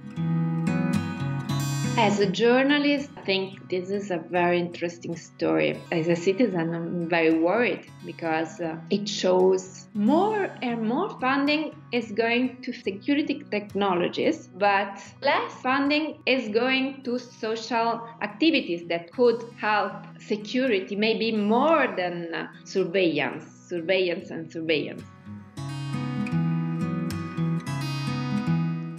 As 1.97 2.19
a 2.19 2.27
journalist, 2.27 3.09
I 3.17 3.21
think 3.21 3.71
this 3.71 3.89
is 3.89 4.11
a 4.11 4.19
very 4.19 4.59
interesting 4.59 5.17
story. 5.17 5.81
As 5.93 6.09
a 6.09 6.17
citizen, 6.17 6.75
I'm 6.75 7.09
very 7.09 7.39
worried 7.39 7.87
because 8.05 8.61
uh, 8.61 8.77
it 8.91 9.09
shows 9.09 9.87
more 9.95 10.51
and 10.61 10.89
more 10.89 11.09
funding 11.21 11.73
is 11.93 12.11
going 12.11 12.61
to 12.63 12.73
security 12.73 13.45
technologies, 13.49 14.49
but 14.59 15.01
less 15.23 15.53
funding 15.63 16.19
is 16.27 16.49
going 16.49 17.05
to 17.05 17.17
social 17.17 18.05
activities 18.23 18.89
that 18.89 19.13
could 19.13 19.45
help 19.57 19.93
security, 20.19 20.97
maybe 20.97 21.31
more 21.31 21.95
than 21.97 22.35
uh, 22.35 22.49
surveillance, 22.65 23.45
surveillance, 23.69 24.31
and 24.31 24.51
surveillance. 24.51 25.05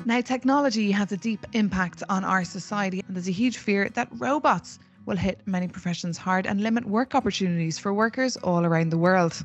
Now, 0.07 0.21
technology 0.21 0.91
has 0.91 1.12
a 1.12 1.17
deep 1.17 1.47
impact 1.53 2.03
on 2.09 2.24
our 2.24 2.43
society, 2.43 3.01
and 3.07 3.17
there's 3.17 3.27
a 3.27 3.31
huge 3.31 3.57
fear 3.57 3.89
that 3.95 4.07
robots 4.12 4.77
will 5.07 5.17
hit 5.17 5.41
many 5.47 5.67
professions 5.67 6.15
hard 6.15 6.45
and 6.45 6.62
limit 6.62 6.85
work 6.85 7.15
opportunities 7.15 7.79
for 7.79 7.91
workers 7.91 8.38
all 8.38 8.63
around 8.63 8.91
the 8.91 9.00
world. 9.00 9.43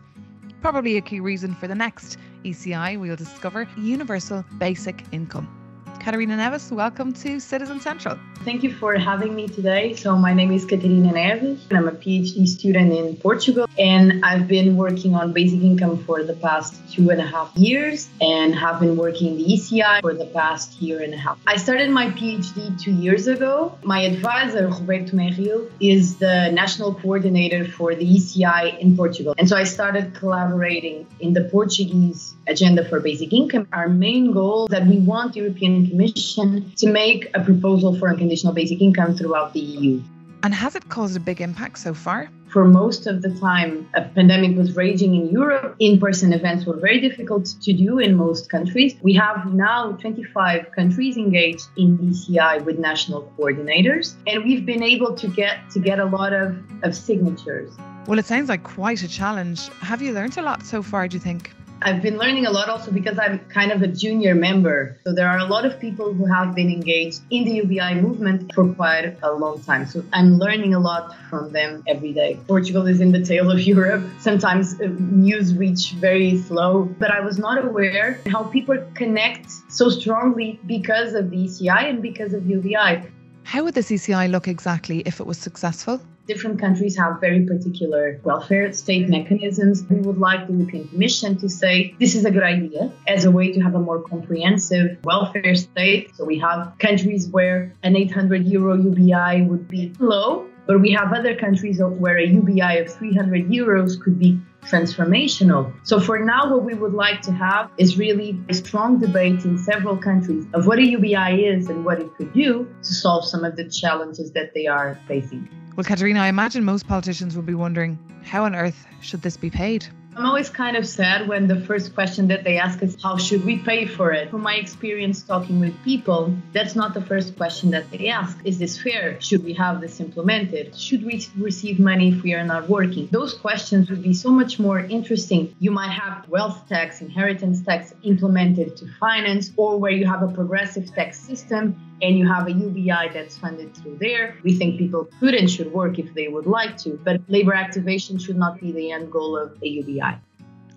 Probably 0.60 0.98
a 0.98 1.00
key 1.00 1.20
reason 1.20 1.54
for 1.54 1.66
the 1.66 1.74
next 1.74 2.18
ECI 2.44 3.00
we'll 3.00 3.16
discover 3.16 3.66
universal 3.78 4.44
basic 4.58 5.02
income. 5.12 5.59
Catarina 6.00 6.34
Neves, 6.34 6.72
welcome 6.72 7.12
to 7.12 7.38
Citizen 7.38 7.78
Central. 7.78 8.18
Thank 8.42 8.62
you 8.62 8.72
for 8.72 8.96
having 8.96 9.34
me 9.34 9.48
today. 9.48 9.94
So, 9.94 10.16
my 10.16 10.32
name 10.32 10.50
is 10.50 10.64
Catarina 10.64 11.12
Neves, 11.12 11.60
and 11.68 11.78
I'm 11.78 11.88
a 11.88 11.92
PhD 11.92 12.48
student 12.48 12.90
in 12.90 13.16
Portugal. 13.16 13.66
And 13.78 14.24
I've 14.24 14.48
been 14.48 14.78
working 14.78 15.14
on 15.14 15.34
basic 15.34 15.60
income 15.60 16.02
for 16.04 16.22
the 16.22 16.32
past 16.32 16.74
two 16.90 17.10
and 17.10 17.20
a 17.20 17.26
half 17.26 17.54
years 17.54 18.08
and 18.22 18.54
have 18.54 18.80
been 18.80 18.96
working 18.96 19.32
in 19.32 19.36
the 19.36 19.44
ECI 19.44 20.00
for 20.00 20.14
the 20.14 20.24
past 20.24 20.80
year 20.80 21.02
and 21.02 21.12
a 21.12 21.18
half. 21.18 21.38
I 21.46 21.56
started 21.56 21.90
my 21.90 22.06
PhD 22.08 22.80
two 22.80 22.92
years 22.92 23.26
ago. 23.26 23.78
My 23.82 24.00
advisor, 24.00 24.68
Roberto 24.68 25.14
Merrill, 25.14 25.68
is 25.80 26.16
the 26.16 26.50
national 26.50 26.94
coordinator 26.94 27.66
for 27.66 27.94
the 27.94 28.06
ECI 28.06 28.78
in 28.78 28.96
Portugal. 28.96 29.34
And 29.36 29.46
so 29.50 29.54
I 29.54 29.64
started 29.64 30.14
collaborating 30.14 31.06
in 31.20 31.34
the 31.34 31.44
Portuguese 31.44 32.32
agenda 32.46 32.88
for 32.88 33.00
basic 33.00 33.34
income. 33.34 33.68
Our 33.72 33.90
main 33.90 34.32
goal 34.32 34.66
that 34.68 34.86
we 34.86 34.98
want 34.98 35.36
European 35.36 35.89
Commission 35.90 36.72
to 36.76 36.86
make 36.88 37.30
a 37.34 37.42
proposal 37.42 37.98
for 37.98 38.08
unconditional 38.08 38.52
basic 38.52 38.80
income 38.80 39.16
throughout 39.16 39.52
the 39.52 39.60
EU. 39.60 40.00
And 40.42 40.54
has 40.54 40.74
it 40.74 40.88
caused 40.88 41.16
a 41.16 41.20
big 41.20 41.40
impact 41.40 41.78
so 41.78 41.92
far? 41.92 42.30
For 42.48 42.64
most 42.64 43.06
of 43.06 43.22
the 43.22 43.30
time, 43.38 43.88
a 43.94 44.02
pandemic 44.02 44.56
was 44.56 44.74
raging 44.74 45.14
in 45.14 45.28
Europe. 45.28 45.76
In 45.78 46.00
person 46.00 46.32
events 46.32 46.64
were 46.64 46.76
very 46.76 47.00
difficult 47.00 47.54
to 47.62 47.72
do 47.72 47.98
in 47.98 48.16
most 48.16 48.50
countries. 48.50 48.96
We 49.02 49.12
have 49.14 49.52
now 49.52 49.92
25 49.92 50.72
countries 50.72 51.16
engaged 51.16 51.66
in 51.76 51.98
ECI 51.98 52.64
with 52.64 52.78
national 52.78 53.32
coordinators, 53.38 54.14
and 54.26 54.42
we've 54.42 54.66
been 54.66 54.82
able 54.82 55.14
to 55.14 55.28
get 55.28 55.70
to 55.70 55.78
get 55.78 56.00
a 56.00 56.06
lot 56.06 56.32
of, 56.32 56.56
of 56.82 56.96
signatures. 56.96 57.76
Well, 58.06 58.18
it 58.18 58.26
sounds 58.26 58.48
like 58.48 58.64
quite 58.64 59.02
a 59.02 59.08
challenge. 59.08 59.68
Have 59.80 60.02
you 60.02 60.12
learned 60.12 60.36
a 60.38 60.42
lot 60.42 60.64
so 60.64 60.82
far, 60.82 61.06
do 61.06 61.16
you 61.16 61.20
think? 61.20 61.52
I've 61.82 62.02
been 62.02 62.18
learning 62.18 62.44
a 62.44 62.50
lot 62.50 62.68
also 62.68 62.90
because 62.90 63.18
I'm 63.18 63.38
kind 63.48 63.72
of 63.72 63.80
a 63.80 63.86
junior 63.86 64.34
member. 64.34 64.98
So 65.04 65.14
there 65.14 65.26
are 65.26 65.38
a 65.38 65.46
lot 65.46 65.64
of 65.64 65.80
people 65.80 66.12
who 66.12 66.26
have 66.26 66.54
been 66.54 66.70
engaged 66.70 67.22
in 67.30 67.44
the 67.44 67.52
UBI 67.52 67.94
movement 67.94 68.52
for 68.54 68.68
quite 68.74 69.16
a 69.22 69.32
long 69.32 69.62
time. 69.62 69.86
So 69.86 70.04
I'm 70.12 70.38
learning 70.38 70.74
a 70.74 70.78
lot 70.78 71.16
from 71.30 71.52
them 71.52 71.82
every 71.88 72.12
day. 72.12 72.38
Portugal 72.46 72.86
is 72.86 73.00
in 73.00 73.12
the 73.12 73.24
tail 73.24 73.50
of 73.50 73.60
Europe. 73.74 74.04
Sometimes 74.18 74.78
uh, 74.78 74.88
news 74.98 75.54
reach 75.54 75.92
very 75.92 76.36
slow, 76.36 76.82
but 76.98 77.10
I 77.10 77.20
was 77.20 77.38
not 77.38 77.64
aware 77.64 78.20
how 78.26 78.44
people 78.44 78.76
connect 78.94 79.50
so 79.70 79.88
strongly 79.88 80.60
because 80.66 81.14
of 81.14 81.30
the 81.30 81.36
ECI 81.46 81.88
and 81.88 82.02
because 82.02 82.34
of 82.34 82.46
UBI. 82.46 83.02
How 83.44 83.64
would 83.64 83.74
the 83.74 83.80
ECI 83.80 84.30
look 84.30 84.48
exactly 84.48 84.98
if 85.06 85.18
it 85.18 85.26
was 85.26 85.38
successful? 85.38 85.98
Different 86.30 86.60
countries 86.60 86.96
have 86.96 87.20
very 87.20 87.44
particular 87.44 88.20
welfare 88.22 88.72
state 88.72 89.08
mechanisms. 89.08 89.82
We 89.90 90.00
would 90.06 90.18
like 90.18 90.46
the 90.46 90.52
European 90.52 90.86
Commission 90.88 91.36
to 91.38 91.48
say 91.48 91.94
this 91.98 92.14
is 92.14 92.24
a 92.24 92.30
good 92.30 92.44
idea 92.44 92.92
as 93.08 93.24
a 93.24 93.32
way 93.32 93.52
to 93.52 93.60
have 93.60 93.74
a 93.74 93.80
more 93.80 94.00
comprehensive 94.00 94.98
welfare 95.02 95.56
state. 95.56 96.14
So 96.14 96.24
we 96.24 96.38
have 96.38 96.72
countries 96.78 97.26
where 97.28 97.74
an 97.82 97.96
800 97.96 98.46
euro 98.46 98.76
UBI 98.76 99.42
would 99.48 99.66
be 99.66 99.92
low, 99.98 100.46
but 100.70 100.80
we 100.80 100.92
have 100.92 101.12
other 101.12 101.34
countries 101.34 101.80
where 101.82 102.16
a 102.16 102.24
UBI 102.24 102.78
of 102.78 102.88
300 102.88 103.48
euros 103.48 104.00
could 104.00 104.20
be 104.20 104.38
transformational. 104.62 105.74
So 105.82 105.98
for 105.98 106.20
now, 106.20 106.48
what 106.48 106.62
we 106.62 106.74
would 106.74 106.92
like 106.92 107.22
to 107.22 107.32
have 107.32 107.72
is 107.76 107.98
really 107.98 108.40
a 108.48 108.54
strong 108.54 109.00
debate 109.00 109.44
in 109.44 109.58
several 109.58 109.96
countries 109.96 110.46
of 110.54 110.68
what 110.68 110.78
a 110.78 110.84
UBI 110.84 111.44
is 111.44 111.68
and 111.68 111.84
what 111.84 112.00
it 112.00 112.14
could 112.14 112.32
do 112.32 112.72
to 112.84 112.94
solve 112.94 113.26
some 113.26 113.42
of 113.42 113.56
the 113.56 113.68
challenges 113.68 114.30
that 114.30 114.54
they 114.54 114.68
are 114.68 114.96
facing. 115.08 115.48
Well, 115.74 115.82
Catarina, 115.82 116.20
I 116.20 116.28
imagine 116.28 116.62
most 116.62 116.86
politicians 116.86 117.34
will 117.34 117.42
be 117.42 117.54
wondering 117.54 117.98
how 118.22 118.44
on 118.44 118.54
earth 118.54 118.86
should 119.00 119.22
this 119.22 119.36
be 119.36 119.50
paid? 119.50 119.88
I'm 120.20 120.26
always 120.26 120.50
kind 120.50 120.76
of 120.76 120.86
sad 120.86 121.28
when 121.28 121.46
the 121.46 121.58
first 121.62 121.94
question 121.94 122.28
that 122.28 122.44
they 122.44 122.58
ask 122.58 122.82
is, 122.82 123.02
How 123.02 123.16
should 123.16 123.42
we 123.42 123.56
pay 123.56 123.86
for 123.86 124.12
it? 124.12 124.28
From 124.28 124.42
my 124.42 124.56
experience 124.56 125.22
talking 125.22 125.60
with 125.60 125.74
people, 125.82 126.36
that's 126.52 126.76
not 126.76 126.92
the 126.92 127.00
first 127.00 127.38
question 127.38 127.70
that 127.70 127.90
they 127.90 128.08
ask. 128.08 128.36
Is 128.44 128.58
this 128.58 128.78
fair? 128.78 129.18
Should 129.22 129.42
we 129.42 129.54
have 129.54 129.80
this 129.80 129.98
implemented? 129.98 130.76
Should 130.76 131.06
we 131.06 131.26
receive 131.38 131.80
money 131.80 132.10
if 132.10 132.22
we 132.22 132.34
are 132.34 132.44
not 132.44 132.68
working? 132.68 133.08
Those 133.10 133.32
questions 133.32 133.88
would 133.88 134.02
be 134.02 134.12
so 134.12 134.30
much 134.30 134.58
more 134.58 134.80
interesting. 134.80 135.56
You 135.58 135.70
might 135.70 135.92
have 135.92 136.28
wealth 136.28 136.68
tax, 136.68 137.00
inheritance 137.00 137.62
tax 137.62 137.94
implemented 138.02 138.76
to 138.76 138.92
finance, 139.00 139.50
or 139.56 139.78
where 139.78 139.92
you 139.92 140.04
have 140.04 140.22
a 140.22 140.28
progressive 140.28 140.94
tax 140.94 141.18
system 141.18 141.80
and 142.02 142.18
you 142.18 142.26
have 142.26 142.46
a 142.46 142.52
UBI 142.52 143.10
that's 143.12 143.36
funded 143.36 143.76
through 143.76 143.98
there. 144.00 144.36
We 144.42 144.54
think 144.56 144.78
people 144.78 145.08
could 145.18 145.34
and 145.34 145.50
should 145.50 145.72
work 145.72 145.98
if 145.98 146.12
they 146.14 146.28
would 146.28 146.46
like 146.46 146.76
to, 146.78 146.98
but 147.04 147.20
labor 147.28 147.54
activation 147.54 148.18
should 148.18 148.36
not 148.36 148.60
be 148.60 148.72
the 148.72 148.92
end 148.92 149.12
goal 149.12 149.36
of 149.36 149.56
a 149.62 149.66
UBI. 149.66 150.09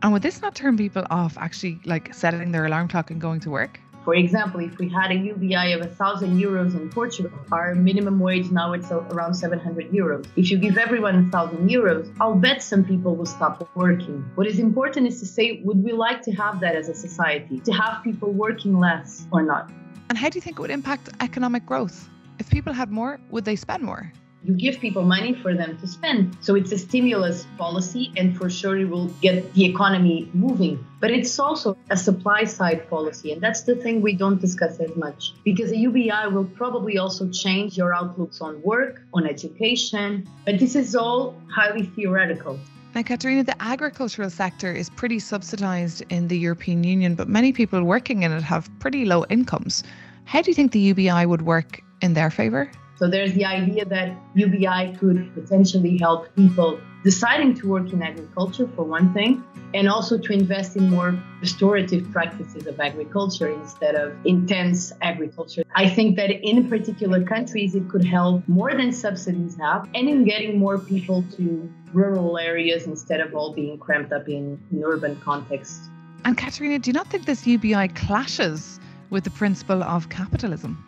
And 0.04 0.12
would 0.12 0.22
this 0.22 0.42
not 0.42 0.54
turn 0.54 0.76
people 0.76 1.06
off 1.10 1.38
actually 1.38 1.80
like 1.86 2.14
setting 2.14 2.52
their 2.52 2.66
alarm 2.66 2.90
clock 2.90 3.10
and 3.10 3.22
going 3.22 3.40
to 3.40 3.50
work? 3.50 3.80
For 4.04 4.16
example, 4.16 4.60
if 4.60 4.78
we 4.78 4.90
had 4.90 5.12
a 5.12 5.16
UBI 5.16 5.72
of 5.72 5.80
1,000 5.80 6.38
euros 6.38 6.74
in 6.74 6.90
Portugal, 6.90 7.32
our 7.54 7.74
minimum 7.74 8.20
wage 8.20 8.52
now 8.52 8.74
it's 8.74 8.92
around 8.92 9.34
700 9.34 9.92
euros. 9.92 10.28
If 10.36 10.52
you 10.52 10.58
give 10.58 10.78
everyone 10.78 11.16
1,000 11.32 11.70
euros, 11.70 12.14
I'll 12.20 12.36
bet 12.36 12.62
some 12.62 12.84
people 12.84 13.16
will 13.16 13.26
stop 13.26 13.70
working. 13.76 14.30
What 14.36 14.46
is 14.46 14.60
important 14.60 15.08
is 15.08 15.22
to 15.22 15.26
say, 15.26 15.62
would 15.64 15.82
we 15.82 15.94
like 15.94 16.22
to 16.24 16.34
have 16.34 16.60
that 16.60 16.76
as 16.76 16.90
a 16.90 16.94
society? 16.94 17.62
To 17.62 17.72
have 17.72 18.04
people 18.04 18.34
working 18.34 18.78
less 18.78 19.26
or 19.32 19.42
not? 19.42 19.72
And 20.10 20.18
how 20.18 20.28
do 20.28 20.36
you 20.36 20.42
think 20.42 20.60
it 20.60 20.62
would 20.62 20.70
impact 20.70 21.12
economic 21.22 21.66
growth? 21.66 22.10
If 22.40 22.50
people 22.50 22.74
had 22.74 22.92
more, 22.92 23.22
would 23.30 23.46
they 23.46 23.56
spend 23.56 23.84
more? 23.84 24.12
You 24.46 24.54
give 24.56 24.80
people 24.80 25.04
money 25.04 25.34
for 25.34 25.54
them 25.54 25.78
to 25.78 25.88
spend. 25.88 26.38
So 26.42 26.56
it's 26.56 26.72
a 26.74 26.78
stimulus 26.78 27.48
policy, 27.58 28.12
and 28.18 28.38
for 28.38 28.50
sure 28.50 28.78
it 28.78 28.90
will 28.90 29.08
get 29.22 29.54
the 29.54 29.64
economy 29.64 30.30
moving. 30.34 30.86
But 31.00 31.12
it's 31.12 31.40
also 31.40 31.78
a 31.90 31.96
supply 31.96 32.44
side 32.44 32.90
policy, 32.90 33.32
and 33.32 33.42
that's 33.42 33.62
the 33.62 33.76
thing 33.76 34.02
we 34.02 34.14
don't 34.14 34.42
discuss 34.42 34.82
as 34.82 34.94
much. 34.98 35.34
Because 35.46 35.70
the 35.70 35.78
UBI 35.78 36.28
will 36.32 36.44
probably 36.44 36.98
also 36.98 37.30
change 37.30 37.78
your 37.78 37.96
outlooks 37.96 38.42
on 38.42 38.62
work, 38.64 39.02
on 39.14 39.26
education, 39.26 40.28
but 40.46 40.60
this 40.60 40.76
is 40.76 40.94
all 40.94 41.36
highly 41.50 41.84
theoretical. 41.84 42.60
Now, 42.96 43.02
Catarina, 43.02 43.44
the 43.44 43.60
agricultural 43.62 44.30
sector 44.30 44.72
is 44.72 44.90
pretty 44.90 45.20
subsidised 45.20 46.04
in 46.10 46.28
the 46.28 46.38
European 46.38 46.84
Union, 46.84 47.16
but 47.16 47.28
many 47.28 47.54
people 47.54 47.82
working 47.84 48.24
in 48.24 48.32
it 48.32 48.44
have 48.44 48.70
pretty 48.80 49.06
low 49.06 49.26
incomes. 49.30 49.84
How 50.26 50.42
do 50.42 50.52
you 50.52 50.56
think 50.56 50.74
the 50.74 50.80
UBI 50.80 51.26
would 51.26 51.42
work 51.42 51.82
in 52.02 52.14
their 52.14 52.30
favour? 52.30 52.70
So 53.04 53.10
there's 53.10 53.34
the 53.34 53.44
idea 53.44 53.84
that 53.84 54.16
UBI 54.34 54.96
could 54.98 55.34
potentially 55.34 55.98
help 55.98 56.34
people 56.38 56.80
deciding 57.04 57.54
to 57.56 57.68
work 57.68 57.92
in 57.92 58.02
agriculture, 58.02 58.66
for 58.78 58.86
one 58.86 59.14
thing, 59.14 59.44
and 59.74 59.90
also 59.90 60.18
to 60.18 60.32
invest 60.32 60.78
in 60.78 60.90
more 60.90 61.22
restorative 61.42 62.10
practices 62.14 62.66
of 62.66 62.80
agriculture 62.80 63.50
instead 63.50 63.96
of 63.96 64.16
intense 64.24 64.94
agriculture. 65.02 65.64
I 65.76 65.90
think 65.90 66.16
that 66.16 66.32
in 66.32 66.70
particular 66.70 67.22
countries, 67.26 67.76
it 67.76 67.90
could 67.90 68.06
help 68.06 68.48
more 68.48 68.74
than 68.74 68.94
subsidies 68.94 69.58
have, 69.60 69.86
and 69.94 70.08
in 70.08 70.24
getting 70.24 70.58
more 70.58 70.80
people 70.80 71.26
to 71.36 71.70
rural 71.92 72.38
areas 72.38 72.88
instead 72.88 73.20
of 73.20 73.36
all 73.36 73.52
being 73.54 73.78
cramped 73.78 74.14
up 74.14 74.30
in 74.30 74.58
an 74.72 74.82
urban 74.82 75.18
contexts. 75.18 75.90
And 76.24 76.38
Catarina, 76.38 76.80
do 76.80 76.90
you 76.90 76.94
not 76.94 77.08
think 77.08 77.26
this 77.26 77.46
UBI 77.46 77.90
clashes 77.90 78.80
with 79.10 79.26
the 79.26 79.32
principle 79.32 79.84
of 79.84 80.08
capitalism? 80.08 80.82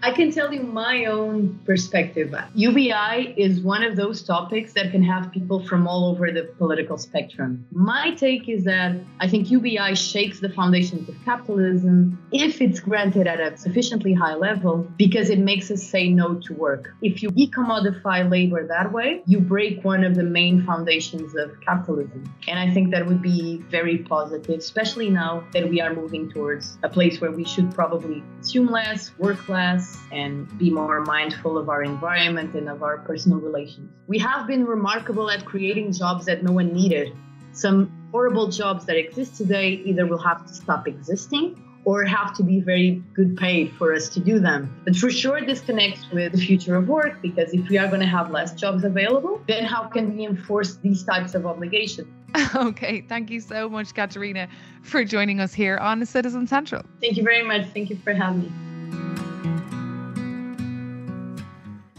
I 0.00 0.12
can 0.12 0.30
tell 0.30 0.54
you 0.54 0.62
my 0.62 1.06
own 1.06 1.58
perspective. 1.64 2.32
UBI 2.54 3.34
is 3.36 3.60
one 3.60 3.82
of 3.82 3.96
those 3.96 4.22
topics 4.22 4.72
that 4.74 4.92
can 4.92 5.02
have 5.02 5.32
people 5.32 5.64
from 5.66 5.88
all 5.88 6.04
over 6.12 6.30
the 6.30 6.44
political 6.56 6.96
spectrum. 6.96 7.66
My 7.72 8.14
take 8.14 8.48
is 8.48 8.62
that 8.64 8.96
I 9.18 9.26
think 9.26 9.50
UBI 9.50 9.96
shakes 9.96 10.38
the 10.38 10.50
foundations 10.50 11.08
of 11.08 11.16
capitalism 11.24 12.16
if 12.30 12.60
it's 12.60 12.78
granted 12.78 13.26
at 13.26 13.40
a 13.40 13.56
sufficiently 13.56 14.12
high 14.12 14.36
level 14.36 14.86
because 14.96 15.30
it 15.30 15.40
makes 15.40 15.68
us 15.68 15.82
say 15.82 16.08
no 16.08 16.34
to 16.34 16.54
work. 16.54 16.94
If 17.02 17.20
you 17.20 17.30
decommodify 17.30 18.30
labor 18.30 18.68
that 18.68 18.92
way, 18.92 19.22
you 19.26 19.40
break 19.40 19.84
one 19.84 20.04
of 20.04 20.14
the 20.14 20.22
main 20.22 20.64
foundations 20.64 21.34
of 21.34 21.60
capitalism. 21.60 22.22
And 22.46 22.58
I 22.58 22.72
think 22.72 22.92
that 22.92 23.04
would 23.04 23.20
be 23.20 23.58
very 23.68 23.98
positive, 23.98 24.58
especially 24.58 25.10
now 25.10 25.42
that 25.52 25.68
we 25.68 25.80
are 25.80 25.92
moving 25.92 26.30
towards 26.30 26.78
a 26.84 26.88
place 26.88 27.20
where 27.20 27.32
we 27.32 27.44
should 27.44 27.74
probably 27.74 28.22
consume 28.36 28.68
less, 28.68 29.10
work 29.18 29.48
less, 29.48 29.87
and 30.12 30.58
be 30.58 30.70
more 30.70 31.00
mindful 31.02 31.58
of 31.58 31.68
our 31.68 31.82
environment 31.82 32.54
and 32.54 32.68
of 32.68 32.82
our 32.82 32.98
personal 32.98 33.38
relations. 33.38 33.90
We 34.06 34.18
have 34.18 34.46
been 34.46 34.64
remarkable 34.64 35.30
at 35.30 35.44
creating 35.44 35.92
jobs 35.92 36.26
that 36.26 36.42
no 36.42 36.52
one 36.52 36.72
needed. 36.72 37.12
Some 37.52 37.92
horrible 38.12 38.48
jobs 38.48 38.86
that 38.86 38.96
exist 38.96 39.36
today 39.36 39.82
either 39.84 40.06
will 40.06 40.18
have 40.18 40.46
to 40.46 40.54
stop 40.54 40.88
existing 40.88 41.62
or 41.84 42.04
have 42.04 42.34
to 42.36 42.42
be 42.42 42.60
very 42.60 43.02
good 43.14 43.36
paid 43.36 43.72
for 43.78 43.94
us 43.94 44.08
to 44.10 44.20
do 44.20 44.38
them. 44.38 44.74
But 44.84 44.96
for 44.96 45.10
sure, 45.10 45.40
this 45.44 45.60
connects 45.60 46.10
with 46.12 46.32
the 46.32 46.38
future 46.38 46.76
of 46.76 46.88
work 46.88 47.22
because 47.22 47.54
if 47.54 47.68
we 47.68 47.78
are 47.78 47.88
going 47.88 48.00
to 48.00 48.06
have 48.06 48.30
less 48.30 48.54
jobs 48.54 48.84
available, 48.84 49.40
then 49.48 49.64
how 49.64 49.84
can 49.84 50.14
we 50.14 50.26
enforce 50.26 50.76
these 50.76 51.02
types 51.04 51.34
of 51.34 51.46
obligations? 51.46 52.08
Okay, 52.54 53.00
thank 53.08 53.30
you 53.30 53.40
so 53.40 53.68
much, 53.68 53.94
Catarina, 53.94 54.48
for 54.82 55.02
joining 55.02 55.40
us 55.40 55.54
here 55.54 55.78
on 55.78 56.04
Citizen 56.04 56.46
Central. 56.46 56.82
Thank 57.00 57.16
you 57.16 57.22
very 57.22 57.42
much. 57.42 57.66
Thank 57.68 57.88
you 57.88 57.96
for 57.96 58.12
having 58.12 58.42
me. 58.42 58.67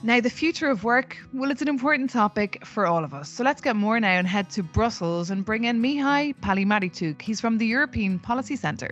Now, 0.09 0.19
the 0.19 0.29
future 0.31 0.71
of 0.71 0.83
work, 0.83 1.17
well, 1.33 1.51
it's 1.51 1.61
an 1.61 1.67
important 1.67 2.09
topic 2.09 2.65
for 2.65 2.87
all 2.87 3.03
of 3.03 3.13
us. 3.13 3.29
So 3.29 3.43
let's 3.43 3.61
get 3.61 3.75
more 3.75 3.99
now 3.99 4.17
and 4.17 4.25
head 4.25 4.49
to 4.49 4.63
Brussels 4.63 5.29
and 5.29 5.45
bring 5.45 5.65
in 5.65 5.83
Mihai 5.83 6.33
Palimariuc. 6.41 7.21
He's 7.21 7.39
from 7.39 7.59
the 7.59 7.67
European 7.67 8.17
Policy 8.17 8.55
Centre. 8.55 8.89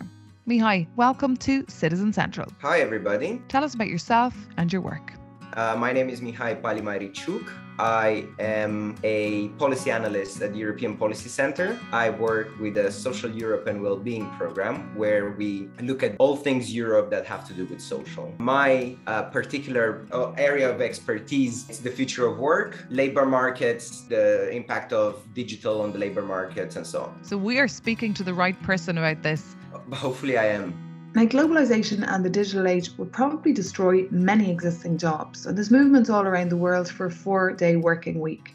Mihai, 0.47 0.85
welcome 0.95 1.35
to 1.37 1.65
Citizen 1.67 2.13
Central. 2.13 2.51
Hi, 2.61 2.81
everybody. 2.81 3.41
Tell 3.47 3.63
us 3.63 3.73
about 3.73 3.87
yourself 3.87 4.35
and 4.57 4.71
your 4.71 4.83
work. 4.83 5.11
Uh, 5.53 5.75
my 5.75 5.91
name 5.91 6.07
is 6.07 6.21
Mihai 6.21 6.61
Palimariuc. 6.61 7.66
I 7.79 8.25
am 8.39 8.95
a 9.03 9.49
policy 9.59 9.91
analyst 9.91 10.41
at 10.41 10.53
the 10.53 10.59
European 10.59 10.97
Policy 10.97 11.29
Center. 11.29 11.79
I 11.91 12.09
work 12.09 12.59
with 12.59 12.73
the 12.75 12.91
Social 12.91 13.29
Europe 13.29 13.67
and 13.67 13.81
Wellbeing 13.81 14.29
program, 14.37 14.95
where 14.95 15.31
we 15.31 15.69
look 15.81 16.01
at 16.01 16.15
all 16.17 16.35
things 16.35 16.73
Europe 16.73 17.11
that 17.11 17.25
have 17.25 17.47
to 17.47 17.53
do 17.53 17.65
with 17.65 17.81
social. 17.81 18.33
My 18.39 18.95
uh, 19.05 19.23
particular 19.23 20.07
uh, 20.11 20.31
area 20.31 20.69
of 20.69 20.81
expertise 20.81 21.69
is 21.69 21.79
the 21.79 21.91
future 21.91 22.25
of 22.27 22.39
work, 22.39 22.85
labor 22.89 23.25
markets, 23.25 24.01
the 24.01 24.49
impact 24.49 24.93
of 24.93 25.21
digital 25.33 25.81
on 25.81 25.91
the 25.91 25.99
labor 25.99 26.23
markets, 26.23 26.75
and 26.75 26.85
so 26.85 27.03
on. 27.03 27.23
So 27.23 27.37
we 27.37 27.59
are 27.59 27.67
speaking 27.67 28.13
to 28.15 28.23
the 28.23 28.33
right 28.33 28.59
person 28.63 28.97
about 28.97 29.21
this. 29.21 29.55
Hopefully, 29.91 30.37
I 30.37 30.45
am. 30.45 30.86
Now, 31.17 31.23
globalization 31.23 32.07
and 32.07 32.23
the 32.23 32.29
digital 32.29 32.67
age 32.67 32.95
will 32.95 33.07
probably 33.07 33.51
destroy 33.51 34.07
many 34.11 34.51
existing 34.51 34.99
jobs, 34.99 35.47
and 35.47 35.57
there's 35.57 35.71
movements 35.71 36.11
all 36.11 36.27
around 36.27 36.49
the 36.49 36.57
world 36.57 36.87
for 36.87 37.07
a 37.07 37.11
four 37.11 37.53
day 37.53 37.75
working 37.75 38.19
week. 38.19 38.53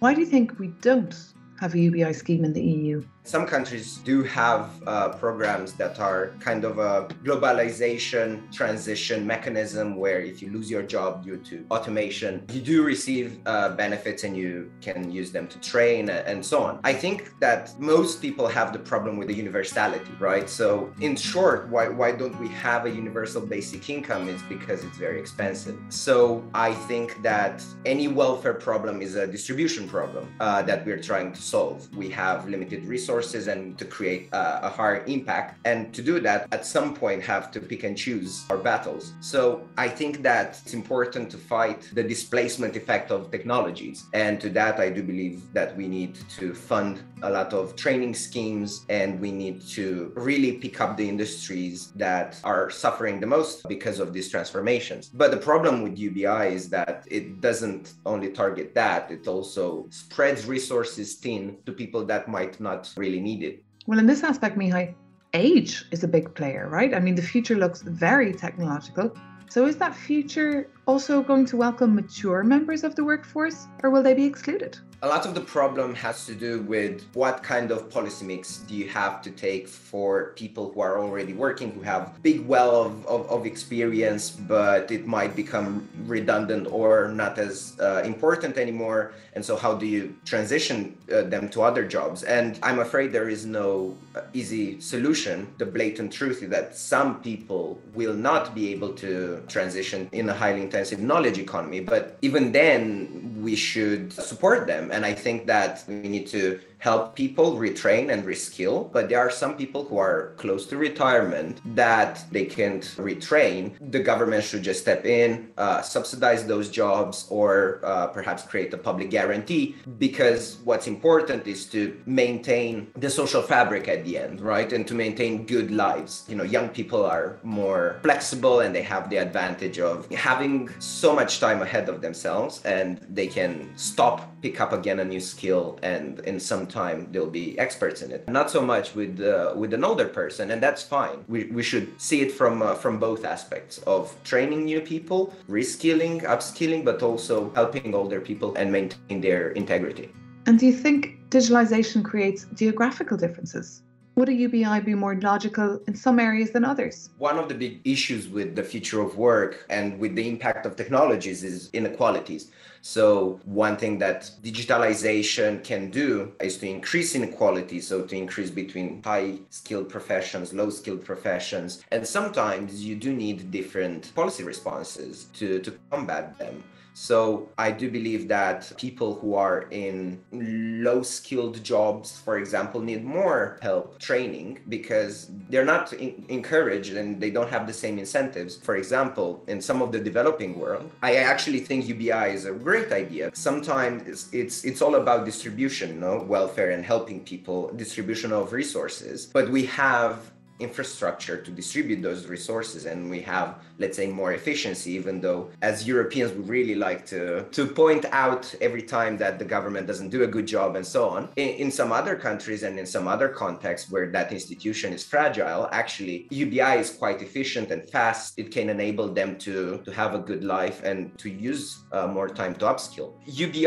Why 0.00 0.12
do 0.12 0.20
you 0.20 0.26
think 0.26 0.58
we 0.58 0.66
don't 0.82 1.16
have 1.60 1.72
a 1.72 1.80
UBI 1.80 2.12
scheme 2.12 2.44
in 2.44 2.52
the 2.52 2.62
EU? 2.62 3.02
Some 3.26 3.46
countries 3.46 3.96
do 4.04 4.22
have 4.24 4.68
uh, 4.86 5.08
programs 5.08 5.72
that 5.74 5.98
are 5.98 6.34
kind 6.40 6.62
of 6.62 6.78
a 6.78 7.08
globalization 7.24 8.52
transition 8.52 9.26
mechanism 9.26 9.96
where 9.96 10.20
if 10.20 10.42
you 10.42 10.50
lose 10.50 10.70
your 10.70 10.82
job 10.82 11.24
due 11.24 11.38
to 11.38 11.64
automation, 11.70 12.44
you 12.52 12.60
do 12.60 12.82
receive 12.82 13.40
uh, 13.46 13.70
benefits 13.70 14.24
and 14.24 14.36
you 14.36 14.70
can 14.82 15.10
use 15.10 15.32
them 15.32 15.48
to 15.48 15.58
train 15.60 16.10
and 16.10 16.44
so 16.44 16.62
on. 16.62 16.80
I 16.84 16.92
think 16.92 17.32
that 17.40 17.74
most 17.80 18.20
people 18.20 18.46
have 18.46 18.74
the 18.74 18.78
problem 18.78 19.16
with 19.16 19.28
the 19.28 19.34
universality, 19.34 20.12
right? 20.20 20.48
So, 20.50 20.92
in 21.00 21.16
short, 21.16 21.70
why, 21.70 21.88
why 21.88 22.12
don't 22.12 22.38
we 22.38 22.48
have 22.48 22.84
a 22.84 22.90
universal 22.90 23.40
basic 23.40 23.88
income? 23.88 24.28
It's 24.28 24.42
because 24.42 24.84
it's 24.84 24.98
very 24.98 25.18
expensive. 25.18 25.78
So, 25.88 26.44
I 26.52 26.74
think 26.74 27.22
that 27.22 27.64
any 27.86 28.06
welfare 28.06 28.52
problem 28.52 29.00
is 29.00 29.14
a 29.14 29.26
distribution 29.26 29.88
problem 29.88 30.28
uh, 30.40 30.60
that 30.64 30.84
we're 30.84 31.00
trying 31.00 31.32
to 31.32 31.40
solve. 31.40 31.88
We 31.96 32.10
have 32.10 32.46
limited 32.46 32.84
resources 32.84 33.13
resources 33.14 33.48
and 33.48 33.78
to 33.78 33.84
create 33.84 34.28
uh, 34.32 34.60
a 34.62 34.68
higher 34.68 35.04
impact. 35.06 35.58
And 35.64 35.92
to 35.94 36.02
do 36.02 36.20
that, 36.20 36.48
at 36.52 36.66
some 36.66 36.94
point, 36.94 37.22
have 37.22 37.50
to 37.52 37.60
pick 37.60 37.84
and 37.84 37.96
choose 37.96 38.44
our 38.50 38.58
battles. 38.58 39.12
So 39.20 39.62
I 39.76 39.88
think 39.88 40.22
that 40.22 40.60
it's 40.64 40.74
important 40.74 41.30
to 41.30 41.38
fight 41.38 41.90
the 41.92 42.02
displacement 42.02 42.76
effect 42.76 43.10
of 43.10 43.30
technologies. 43.30 44.04
And 44.12 44.40
to 44.40 44.48
that, 44.50 44.80
I 44.80 44.90
do 44.90 45.02
believe 45.02 45.52
that 45.52 45.76
we 45.76 45.86
need 45.88 46.14
to 46.38 46.54
fund 46.54 47.02
a 47.24 47.30
lot 47.30 47.52
of 47.52 47.74
training 47.74 48.14
schemes 48.14 48.84
and 48.88 49.18
we 49.18 49.32
need 49.32 49.60
to 49.60 50.12
really 50.14 50.52
pick 50.52 50.80
up 50.80 50.96
the 50.96 51.08
industries 51.08 51.90
that 51.96 52.38
are 52.44 52.70
suffering 52.70 53.18
the 53.18 53.26
most 53.26 53.66
because 53.68 53.98
of 53.98 54.12
these 54.12 54.28
transformations. 54.28 55.08
But 55.08 55.30
the 55.30 55.38
problem 55.38 55.82
with 55.82 55.98
UBI 55.98 56.54
is 56.54 56.68
that 56.70 57.04
it 57.10 57.40
doesn't 57.40 57.94
only 58.04 58.30
target 58.30 58.74
that, 58.74 59.10
it 59.10 59.26
also 59.26 59.86
spreads 59.90 60.46
resources 60.46 61.14
thin 61.14 61.56
to 61.66 61.72
people 61.72 62.04
that 62.06 62.28
might 62.28 62.60
not 62.60 62.92
really 62.96 63.20
need 63.20 63.42
it. 63.42 63.64
Well, 63.86 63.98
in 63.98 64.06
this 64.06 64.22
aspect, 64.22 64.56
Mihai, 64.58 64.94
age 65.32 65.84
is 65.90 66.04
a 66.04 66.08
big 66.08 66.34
player, 66.34 66.68
right? 66.68 66.94
I 66.94 67.00
mean, 67.00 67.14
the 67.14 67.22
future 67.22 67.56
looks 67.56 67.82
very 67.82 68.32
technological. 68.32 69.14
So 69.48 69.66
is 69.66 69.76
that 69.76 69.94
future 69.94 70.68
also 70.86 71.22
going 71.22 71.46
to 71.46 71.56
welcome 71.56 71.94
mature 71.94 72.42
members 72.42 72.82
of 72.82 72.96
the 72.96 73.04
workforce, 73.04 73.66
or 73.82 73.90
will 73.90 74.02
they 74.02 74.14
be 74.14 74.24
excluded? 74.24 74.78
A 75.04 75.06
lot 75.06 75.26
of 75.26 75.34
the 75.34 75.40
problem 75.40 75.94
has 75.94 76.24
to 76.24 76.34
do 76.34 76.62
with 76.62 77.04
what 77.12 77.42
kind 77.42 77.70
of 77.70 77.90
policy 77.90 78.24
mix 78.24 78.60
do 78.66 78.74
you 78.74 78.88
have 78.88 79.20
to 79.20 79.30
take 79.30 79.68
for 79.68 80.32
people 80.34 80.72
who 80.72 80.80
are 80.80 80.98
already 80.98 81.34
working, 81.34 81.72
who 81.72 81.82
have 81.82 82.22
big 82.22 82.46
well 82.46 82.82
of, 82.84 83.06
of, 83.06 83.28
of 83.28 83.44
experience, 83.44 84.30
but 84.30 84.90
it 84.90 85.06
might 85.06 85.36
become 85.36 85.86
redundant 86.06 86.66
or 86.70 87.08
not 87.08 87.38
as 87.38 87.76
uh, 87.80 88.00
important 88.02 88.56
anymore. 88.56 89.12
And 89.34 89.44
so, 89.44 89.56
how 89.56 89.74
do 89.74 89.84
you 89.84 90.16
transition 90.24 90.96
uh, 91.12 91.22
them 91.22 91.50
to 91.50 91.62
other 91.62 91.84
jobs? 91.86 92.22
And 92.22 92.58
I'm 92.62 92.78
afraid 92.78 93.12
there 93.12 93.28
is 93.28 93.44
no 93.44 93.96
uh, 94.14 94.22
easy 94.32 94.80
solution. 94.80 95.52
The 95.58 95.66
blatant 95.66 96.12
truth 96.12 96.42
is 96.42 96.48
that 96.50 96.76
some 96.76 97.20
people 97.20 97.78
will 97.92 98.14
not 98.14 98.54
be 98.54 98.72
able 98.72 98.94
to 98.94 99.42
transition 99.48 100.08
in 100.12 100.30
a 100.30 100.34
highly 100.34 100.62
intensive 100.62 101.00
knowledge 101.00 101.38
economy. 101.38 101.80
But 101.80 102.16
even 102.22 102.52
then, 102.52 103.34
we 103.42 103.56
should 103.56 104.12
support 104.12 104.66
them. 104.66 104.90
And 104.94 105.04
I 105.04 105.12
think 105.12 105.46
that 105.46 105.82
we 105.88 106.08
need 106.08 106.28
to 106.28 106.60
help 106.84 107.16
people 107.16 107.56
retrain 107.56 108.12
and 108.12 108.24
reskill, 108.24 108.92
but 108.92 109.08
there 109.08 109.18
are 109.18 109.30
some 109.30 109.56
people 109.56 109.82
who 109.86 109.96
are 109.96 110.34
close 110.36 110.66
to 110.66 110.76
retirement 110.76 111.54
that 111.74 112.22
they 112.30 112.44
can't 112.44 112.84
retrain. 112.98 113.72
The 113.90 114.00
government 114.00 114.44
should 114.44 114.62
just 114.62 114.82
step 114.82 115.06
in, 115.06 115.48
uh, 115.56 115.80
subsidize 115.80 116.46
those 116.46 116.68
jobs, 116.68 117.26
or 117.30 117.80
uh, 117.82 118.08
perhaps 118.08 118.42
create 118.42 118.70
a 118.74 118.76
public 118.76 119.08
guarantee 119.08 119.76
because 119.98 120.58
what's 120.64 120.86
important 120.86 121.46
is 121.46 121.64
to 121.74 121.80
maintain 122.04 122.88
the 123.04 123.08
social 123.08 123.40
fabric 123.40 123.88
at 123.88 124.04
the 124.04 124.18
end, 124.18 124.42
right? 124.42 124.70
And 124.70 124.86
to 124.86 124.94
maintain 124.94 125.46
good 125.46 125.70
lives. 125.70 126.26
You 126.28 126.36
know, 126.36 126.44
young 126.44 126.68
people 126.68 127.02
are 127.06 127.38
more 127.42 127.96
flexible 128.02 128.60
and 128.60 128.74
they 128.76 128.82
have 128.82 129.08
the 129.08 129.16
advantage 129.16 129.78
of 129.78 129.96
having 130.12 130.68
so 130.80 131.14
much 131.14 131.40
time 131.40 131.62
ahead 131.62 131.88
of 131.88 132.02
themselves 132.02 132.60
and 132.66 133.00
they 133.08 133.26
can 133.26 133.72
stop, 133.76 134.16
pick 134.42 134.60
up 134.60 134.74
again 134.74 135.00
a 135.00 135.04
new 135.14 135.20
skill, 135.20 135.78
and 135.82 136.20
in 136.30 136.38
some 136.38 136.66
time 136.82 136.98
they'll 137.12 137.36
be 137.42 137.58
experts 137.58 138.02
in 138.02 138.10
it. 138.10 138.28
Not 138.28 138.50
so 138.50 138.60
much 138.60 138.94
with 138.94 139.20
uh, 139.20 139.54
with 139.56 139.72
an 139.78 139.84
older 139.84 140.08
person, 140.20 140.50
and 140.52 140.60
that's 140.66 140.82
fine. 140.82 141.18
We, 141.28 141.44
we 141.58 141.62
should 141.62 141.86
see 142.00 142.20
it 142.24 142.32
from 142.32 142.54
uh, 142.62 142.74
from 142.74 142.98
both 142.98 143.24
aspects 143.24 143.78
of 143.86 144.00
training 144.24 144.64
new 144.64 144.80
people, 144.80 145.20
reskilling, 145.48 146.16
upskilling, 146.34 146.84
but 146.84 147.02
also 147.02 147.36
helping 147.54 147.94
older 147.94 148.20
people 148.20 148.50
and 148.58 148.66
maintain 148.70 149.20
their 149.20 149.42
integrity. 149.52 150.08
And 150.46 150.58
do 150.58 150.66
you 150.66 150.76
think 150.84 150.96
digitalization 151.30 152.04
creates 152.04 152.46
geographical 152.54 153.16
differences? 153.16 153.82
Would 154.16 154.28
a 154.28 154.32
UBI 154.32 154.78
be 154.80 154.94
more 154.94 155.16
logical 155.16 155.80
in 155.88 155.96
some 155.96 156.20
areas 156.20 156.52
than 156.52 156.64
others? 156.64 157.10
One 157.18 157.36
of 157.36 157.48
the 157.48 157.54
big 157.54 157.80
issues 157.84 158.28
with 158.28 158.54
the 158.54 158.62
future 158.62 159.00
of 159.00 159.18
work 159.18 159.66
and 159.70 159.98
with 159.98 160.14
the 160.14 160.28
impact 160.28 160.66
of 160.66 160.76
technologies 160.76 161.42
is 161.42 161.68
inequalities. 161.72 162.52
So, 162.80 163.40
one 163.44 163.76
thing 163.76 163.98
that 163.98 164.30
digitalization 164.42 165.64
can 165.64 165.90
do 165.90 166.32
is 166.40 166.58
to 166.58 166.68
increase 166.68 167.16
inequality, 167.16 167.80
so 167.80 168.02
to 168.02 168.14
increase 168.14 168.50
between 168.50 169.02
high 169.02 169.38
skilled 169.50 169.88
professions, 169.88 170.52
low 170.52 170.70
skilled 170.70 171.04
professions. 171.04 171.82
And 171.90 172.06
sometimes 172.06 172.84
you 172.84 172.94
do 172.94 173.12
need 173.12 173.50
different 173.50 174.14
policy 174.14 174.44
responses 174.44 175.24
to, 175.38 175.58
to 175.58 175.72
combat 175.90 176.38
them. 176.38 176.62
So 176.94 177.48
I 177.58 177.72
do 177.72 177.90
believe 177.90 178.28
that 178.28 178.72
people 178.78 179.14
who 179.16 179.34
are 179.34 179.66
in 179.70 180.22
low 180.32 181.02
skilled 181.02 181.62
jobs, 181.62 182.16
for 182.16 182.38
example, 182.38 182.80
need 182.80 183.04
more 183.04 183.58
help 183.60 183.98
training 183.98 184.60
because 184.68 185.30
they're 185.50 185.64
not 185.64 185.92
in- 185.92 186.24
encouraged 186.28 186.94
and 186.94 187.20
they 187.20 187.30
don't 187.30 187.50
have 187.50 187.66
the 187.66 187.72
same 187.72 187.98
incentives. 187.98 188.56
For 188.56 188.76
example, 188.76 189.42
in 189.48 189.60
some 189.60 189.82
of 189.82 189.90
the 189.90 189.98
developing 189.98 190.58
world, 190.58 190.90
I 191.02 191.16
actually 191.16 191.60
think 191.60 191.88
UBI 191.88 192.32
is 192.32 192.46
a 192.46 192.52
great 192.52 192.92
idea. 192.92 193.30
Sometimes 193.34 194.02
it's 194.06 194.32
it's, 194.32 194.64
it's 194.64 194.80
all 194.80 194.94
about 194.94 195.24
distribution, 195.24 196.00
no 196.00 196.22
welfare 196.22 196.70
and 196.70 196.84
helping 196.84 197.20
people, 197.24 197.72
distribution 197.74 198.32
of 198.32 198.52
resources. 198.52 199.26
But 199.26 199.48
we 199.48 199.66
have 199.66 200.30
infrastructure 200.60 201.36
to 201.36 201.50
distribute 201.50 202.00
those 202.00 202.26
resources 202.26 202.86
and 202.86 203.10
we 203.10 203.20
have 203.20 203.58
let's 203.78 203.96
say 203.96 204.06
more 204.06 204.32
efficiency 204.32 204.92
even 204.92 205.20
though 205.20 205.50
as 205.62 205.86
europeans 205.86 206.32
we 206.32 206.42
really 206.44 206.74
like 206.74 207.04
to 207.06 207.44
to 207.50 207.66
point 207.66 208.04
out 208.12 208.54
every 208.60 208.82
time 208.82 209.16
that 209.16 209.38
the 209.38 209.44
government 209.44 209.86
doesn't 209.86 210.10
do 210.10 210.22
a 210.22 210.26
good 210.26 210.46
job 210.46 210.76
and 210.76 210.86
so 210.86 211.08
on. 211.08 211.28
In, 211.36 211.48
in 211.64 211.70
some 211.70 211.92
other 211.92 212.16
countries 212.16 212.62
and 212.62 212.78
in 212.78 212.86
some 212.86 213.06
other 213.08 213.28
contexts 213.28 213.90
where 213.90 214.10
that 214.10 214.32
institution 214.32 214.92
is 214.92 215.04
fragile 215.04 215.68
actually 215.72 216.26
ubi 216.30 216.60
is 216.60 216.90
quite 216.90 217.22
efficient 217.22 217.70
and 217.70 217.82
fast. 217.90 218.38
It 218.38 218.50
can 218.50 218.68
enable 218.70 219.08
them 219.08 219.36
to 219.46 219.54
to 219.86 219.90
have 219.92 220.14
a 220.14 220.18
good 220.18 220.44
life 220.44 220.82
and 220.84 221.16
to 221.18 221.28
use 221.30 221.64
uh, 221.92 222.06
more 222.06 222.28
time 222.28 222.54
to 222.60 222.64
upskill. 222.66 223.12
Ubi 223.26 223.66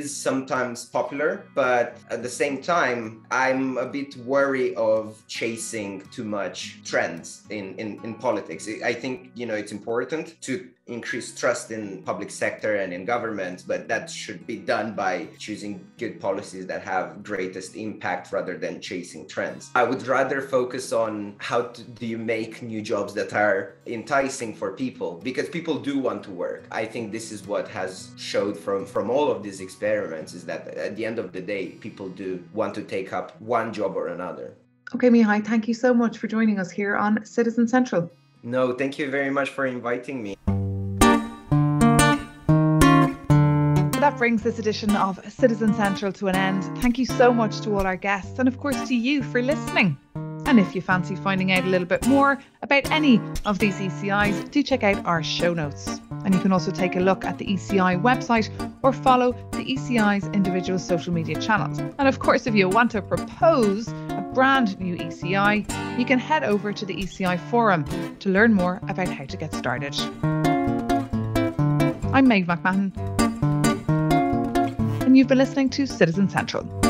is 0.00 0.14
sometimes 0.14 0.84
popular 0.84 1.44
but 1.54 1.98
at 2.10 2.22
the 2.22 2.28
same 2.28 2.56
time 2.62 3.24
i'm 3.30 3.78
a 3.78 3.86
bit 3.86 4.16
wary 4.30 4.74
of 4.76 5.22
chasing 5.26 6.02
too 6.10 6.24
much 6.24 6.80
trends 6.84 7.42
in, 7.50 7.74
in, 7.76 8.00
in 8.04 8.14
politics. 8.14 8.68
I 8.84 8.92
think, 8.92 9.30
you 9.46 9.52
know, 9.52 9.58
it's 9.58 9.70
important 9.70 10.34
to 10.42 10.68
increase 10.88 11.32
trust 11.32 11.70
in 11.70 12.02
public 12.02 12.32
sector 12.32 12.78
and 12.78 12.92
in 12.92 13.04
government, 13.04 13.62
but 13.64 13.86
that 13.86 14.10
should 14.10 14.44
be 14.44 14.56
done 14.56 14.92
by 14.92 15.28
choosing 15.38 15.86
good 15.98 16.20
policies 16.20 16.66
that 16.66 16.82
have 16.82 17.22
greatest 17.22 17.76
impact 17.76 18.32
rather 18.32 18.58
than 18.58 18.80
chasing 18.80 19.28
trends. 19.28 19.70
I 19.76 19.84
would 19.84 20.04
rather 20.08 20.42
focus 20.42 20.92
on 20.92 21.36
how 21.38 21.62
to, 21.62 21.82
do 21.82 22.06
you 22.06 22.18
make 22.18 22.60
new 22.60 22.82
jobs 22.82 23.14
that 23.14 23.32
are 23.34 23.76
enticing 23.86 24.52
for 24.52 24.72
people 24.72 25.20
because 25.22 25.48
people 25.48 25.78
do 25.78 25.96
want 25.96 26.24
to 26.24 26.32
work. 26.32 26.66
I 26.72 26.84
think 26.84 27.12
this 27.12 27.30
is 27.30 27.46
what 27.46 27.68
has 27.68 28.10
showed 28.16 28.56
from 28.56 28.84
from 28.84 29.10
all 29.10 29.30
of 29.30 29.44
these 29.44 29.60
experiments 29.60 30.34
is 30.34 30.44
that 30.46 30.66
at 30.74 30.96
the 30.96 31.06
end 31.06 31.20
of 31.20 31.30
the 31.30 31.40
day 31.40 31.68
people 31.68 32.08
do 32.08 32.42
want 32.52 32.74
to 32.74 32.82
take 32.82 33.12
up 33.12 33.40
one 33.40 33.72
job 33.72 33.96
or 33.96 34.08
another. 34.08 34.54
Okay, 34.92 35.08
Mihai, 35.08 35.46
thank 35.46 35.68
you 35.68 35.74
so 35.74 35.94
much 35.94 36.18
for 36.18 36.26
joining 36.26 36.58
us 36.58 36.70
here 36.70 36.96
on 36.96 37.24
Citizen 37.24 37.68
Central. 37.68 38.10
No, 38.42 38.72
thank 38.72 38.98
you 38.98 39.10
very 39.10 39.30
much 39.30 39.50
for 39.50 39.66
inviting 39.66 40.22
me. 40.22 40.36
That 44.00 44.18
brings 44.18 44.42
this 44.42 44.58
edition 44.58 44.94
of 44.94 45.18
Citizen 45.32 45.74
Central 45.74 46.12
to 46.12 46.28
an 46.28 46.36
end. 46.36 46.62
Thank 46.80 46.96
you 46.98 47.06
so 47.06 47.32
much 47.32 47.60
to 47.62 47.74
all 47.74 47.86
our 47.86 47.96
guests 47.96 48.38
and, 48.38 48.46
of 48.46 48.58
course, 48.58 48.86
to 48.88 48.94
you 48.94 49.22
for 49.22 49.42
listening. 49.42 49.98
And 50.14 50.60
if 50.60 50.76
you 50.76 50.80
fancy 50.80 51.16
finding 51.16 51.50
out 51.50 51.64
a 51.64 51.66
little 51.66 51.88
bit 51.88 52.06
more 52.06 52.40
about 52.62 52.88
any 52.92 53.20
of 53.44 53.58
these 53.58 53.74
ECIs, 53.76 54.48
do 54.52 54.62
check 54.62 54.84
out 54.84 55.04
our 55.04 55.24
show 55.24 55.52
notes. 55.54 56.00
And 56.26 56.34
you 56.34 56.40
can 56.40 56.50
also 56.50 56.72
take 56.72 56.96
a 56.96 57.00
look 57.00 57.24
at 57.24 57.38
the 57.38 57.46
ECI 57.46 58.02
website 58.02 58.50
or 58.82 58.92
follow 58.92 59.30
the 59.52 59.64
ECI's 59.64 60.26
individual 60.34 60.76
social 60.76 61.12
media 61.12 61.40
channels. 61.40 61.78
And 61.78 62.08
of 62.08 62.18
course, 62.18 62.48
if 62.48 62.54
you 62.56 62.68
want 62.68 62.90
to 62.90 63.00
propose 63.00 63.86
a 63.86 64.28
brand 64.34 64.76
new 64.80 64.96
ECI, 64.96 65.64
you 65.96 66.04
can 66.04 66.18
head 66.18 66.42
over 66.42 66.72
to 66.72 66.84
the 66.84 66.96
ECI 66.96 67.38
forum 67.48 67.84
to 68.18 68.28
learn 68.28 68.54
more 68.54 68.80
about 68.88 69.08
how 69.08 69.24
to 69.24 69.36
get 69.36 69.54
started. 69.54 69.96
I'm 72.12 72.26
Maeve 72.26 72.46
McMahon, 72.46 72.90
and 75.02 75.16
you've 75.16 75.28
been 75.28 75.38
listening 75.38 75.70
to 75.70 75.86
Citizen 75.86 76.28
Central. 76.28 76.85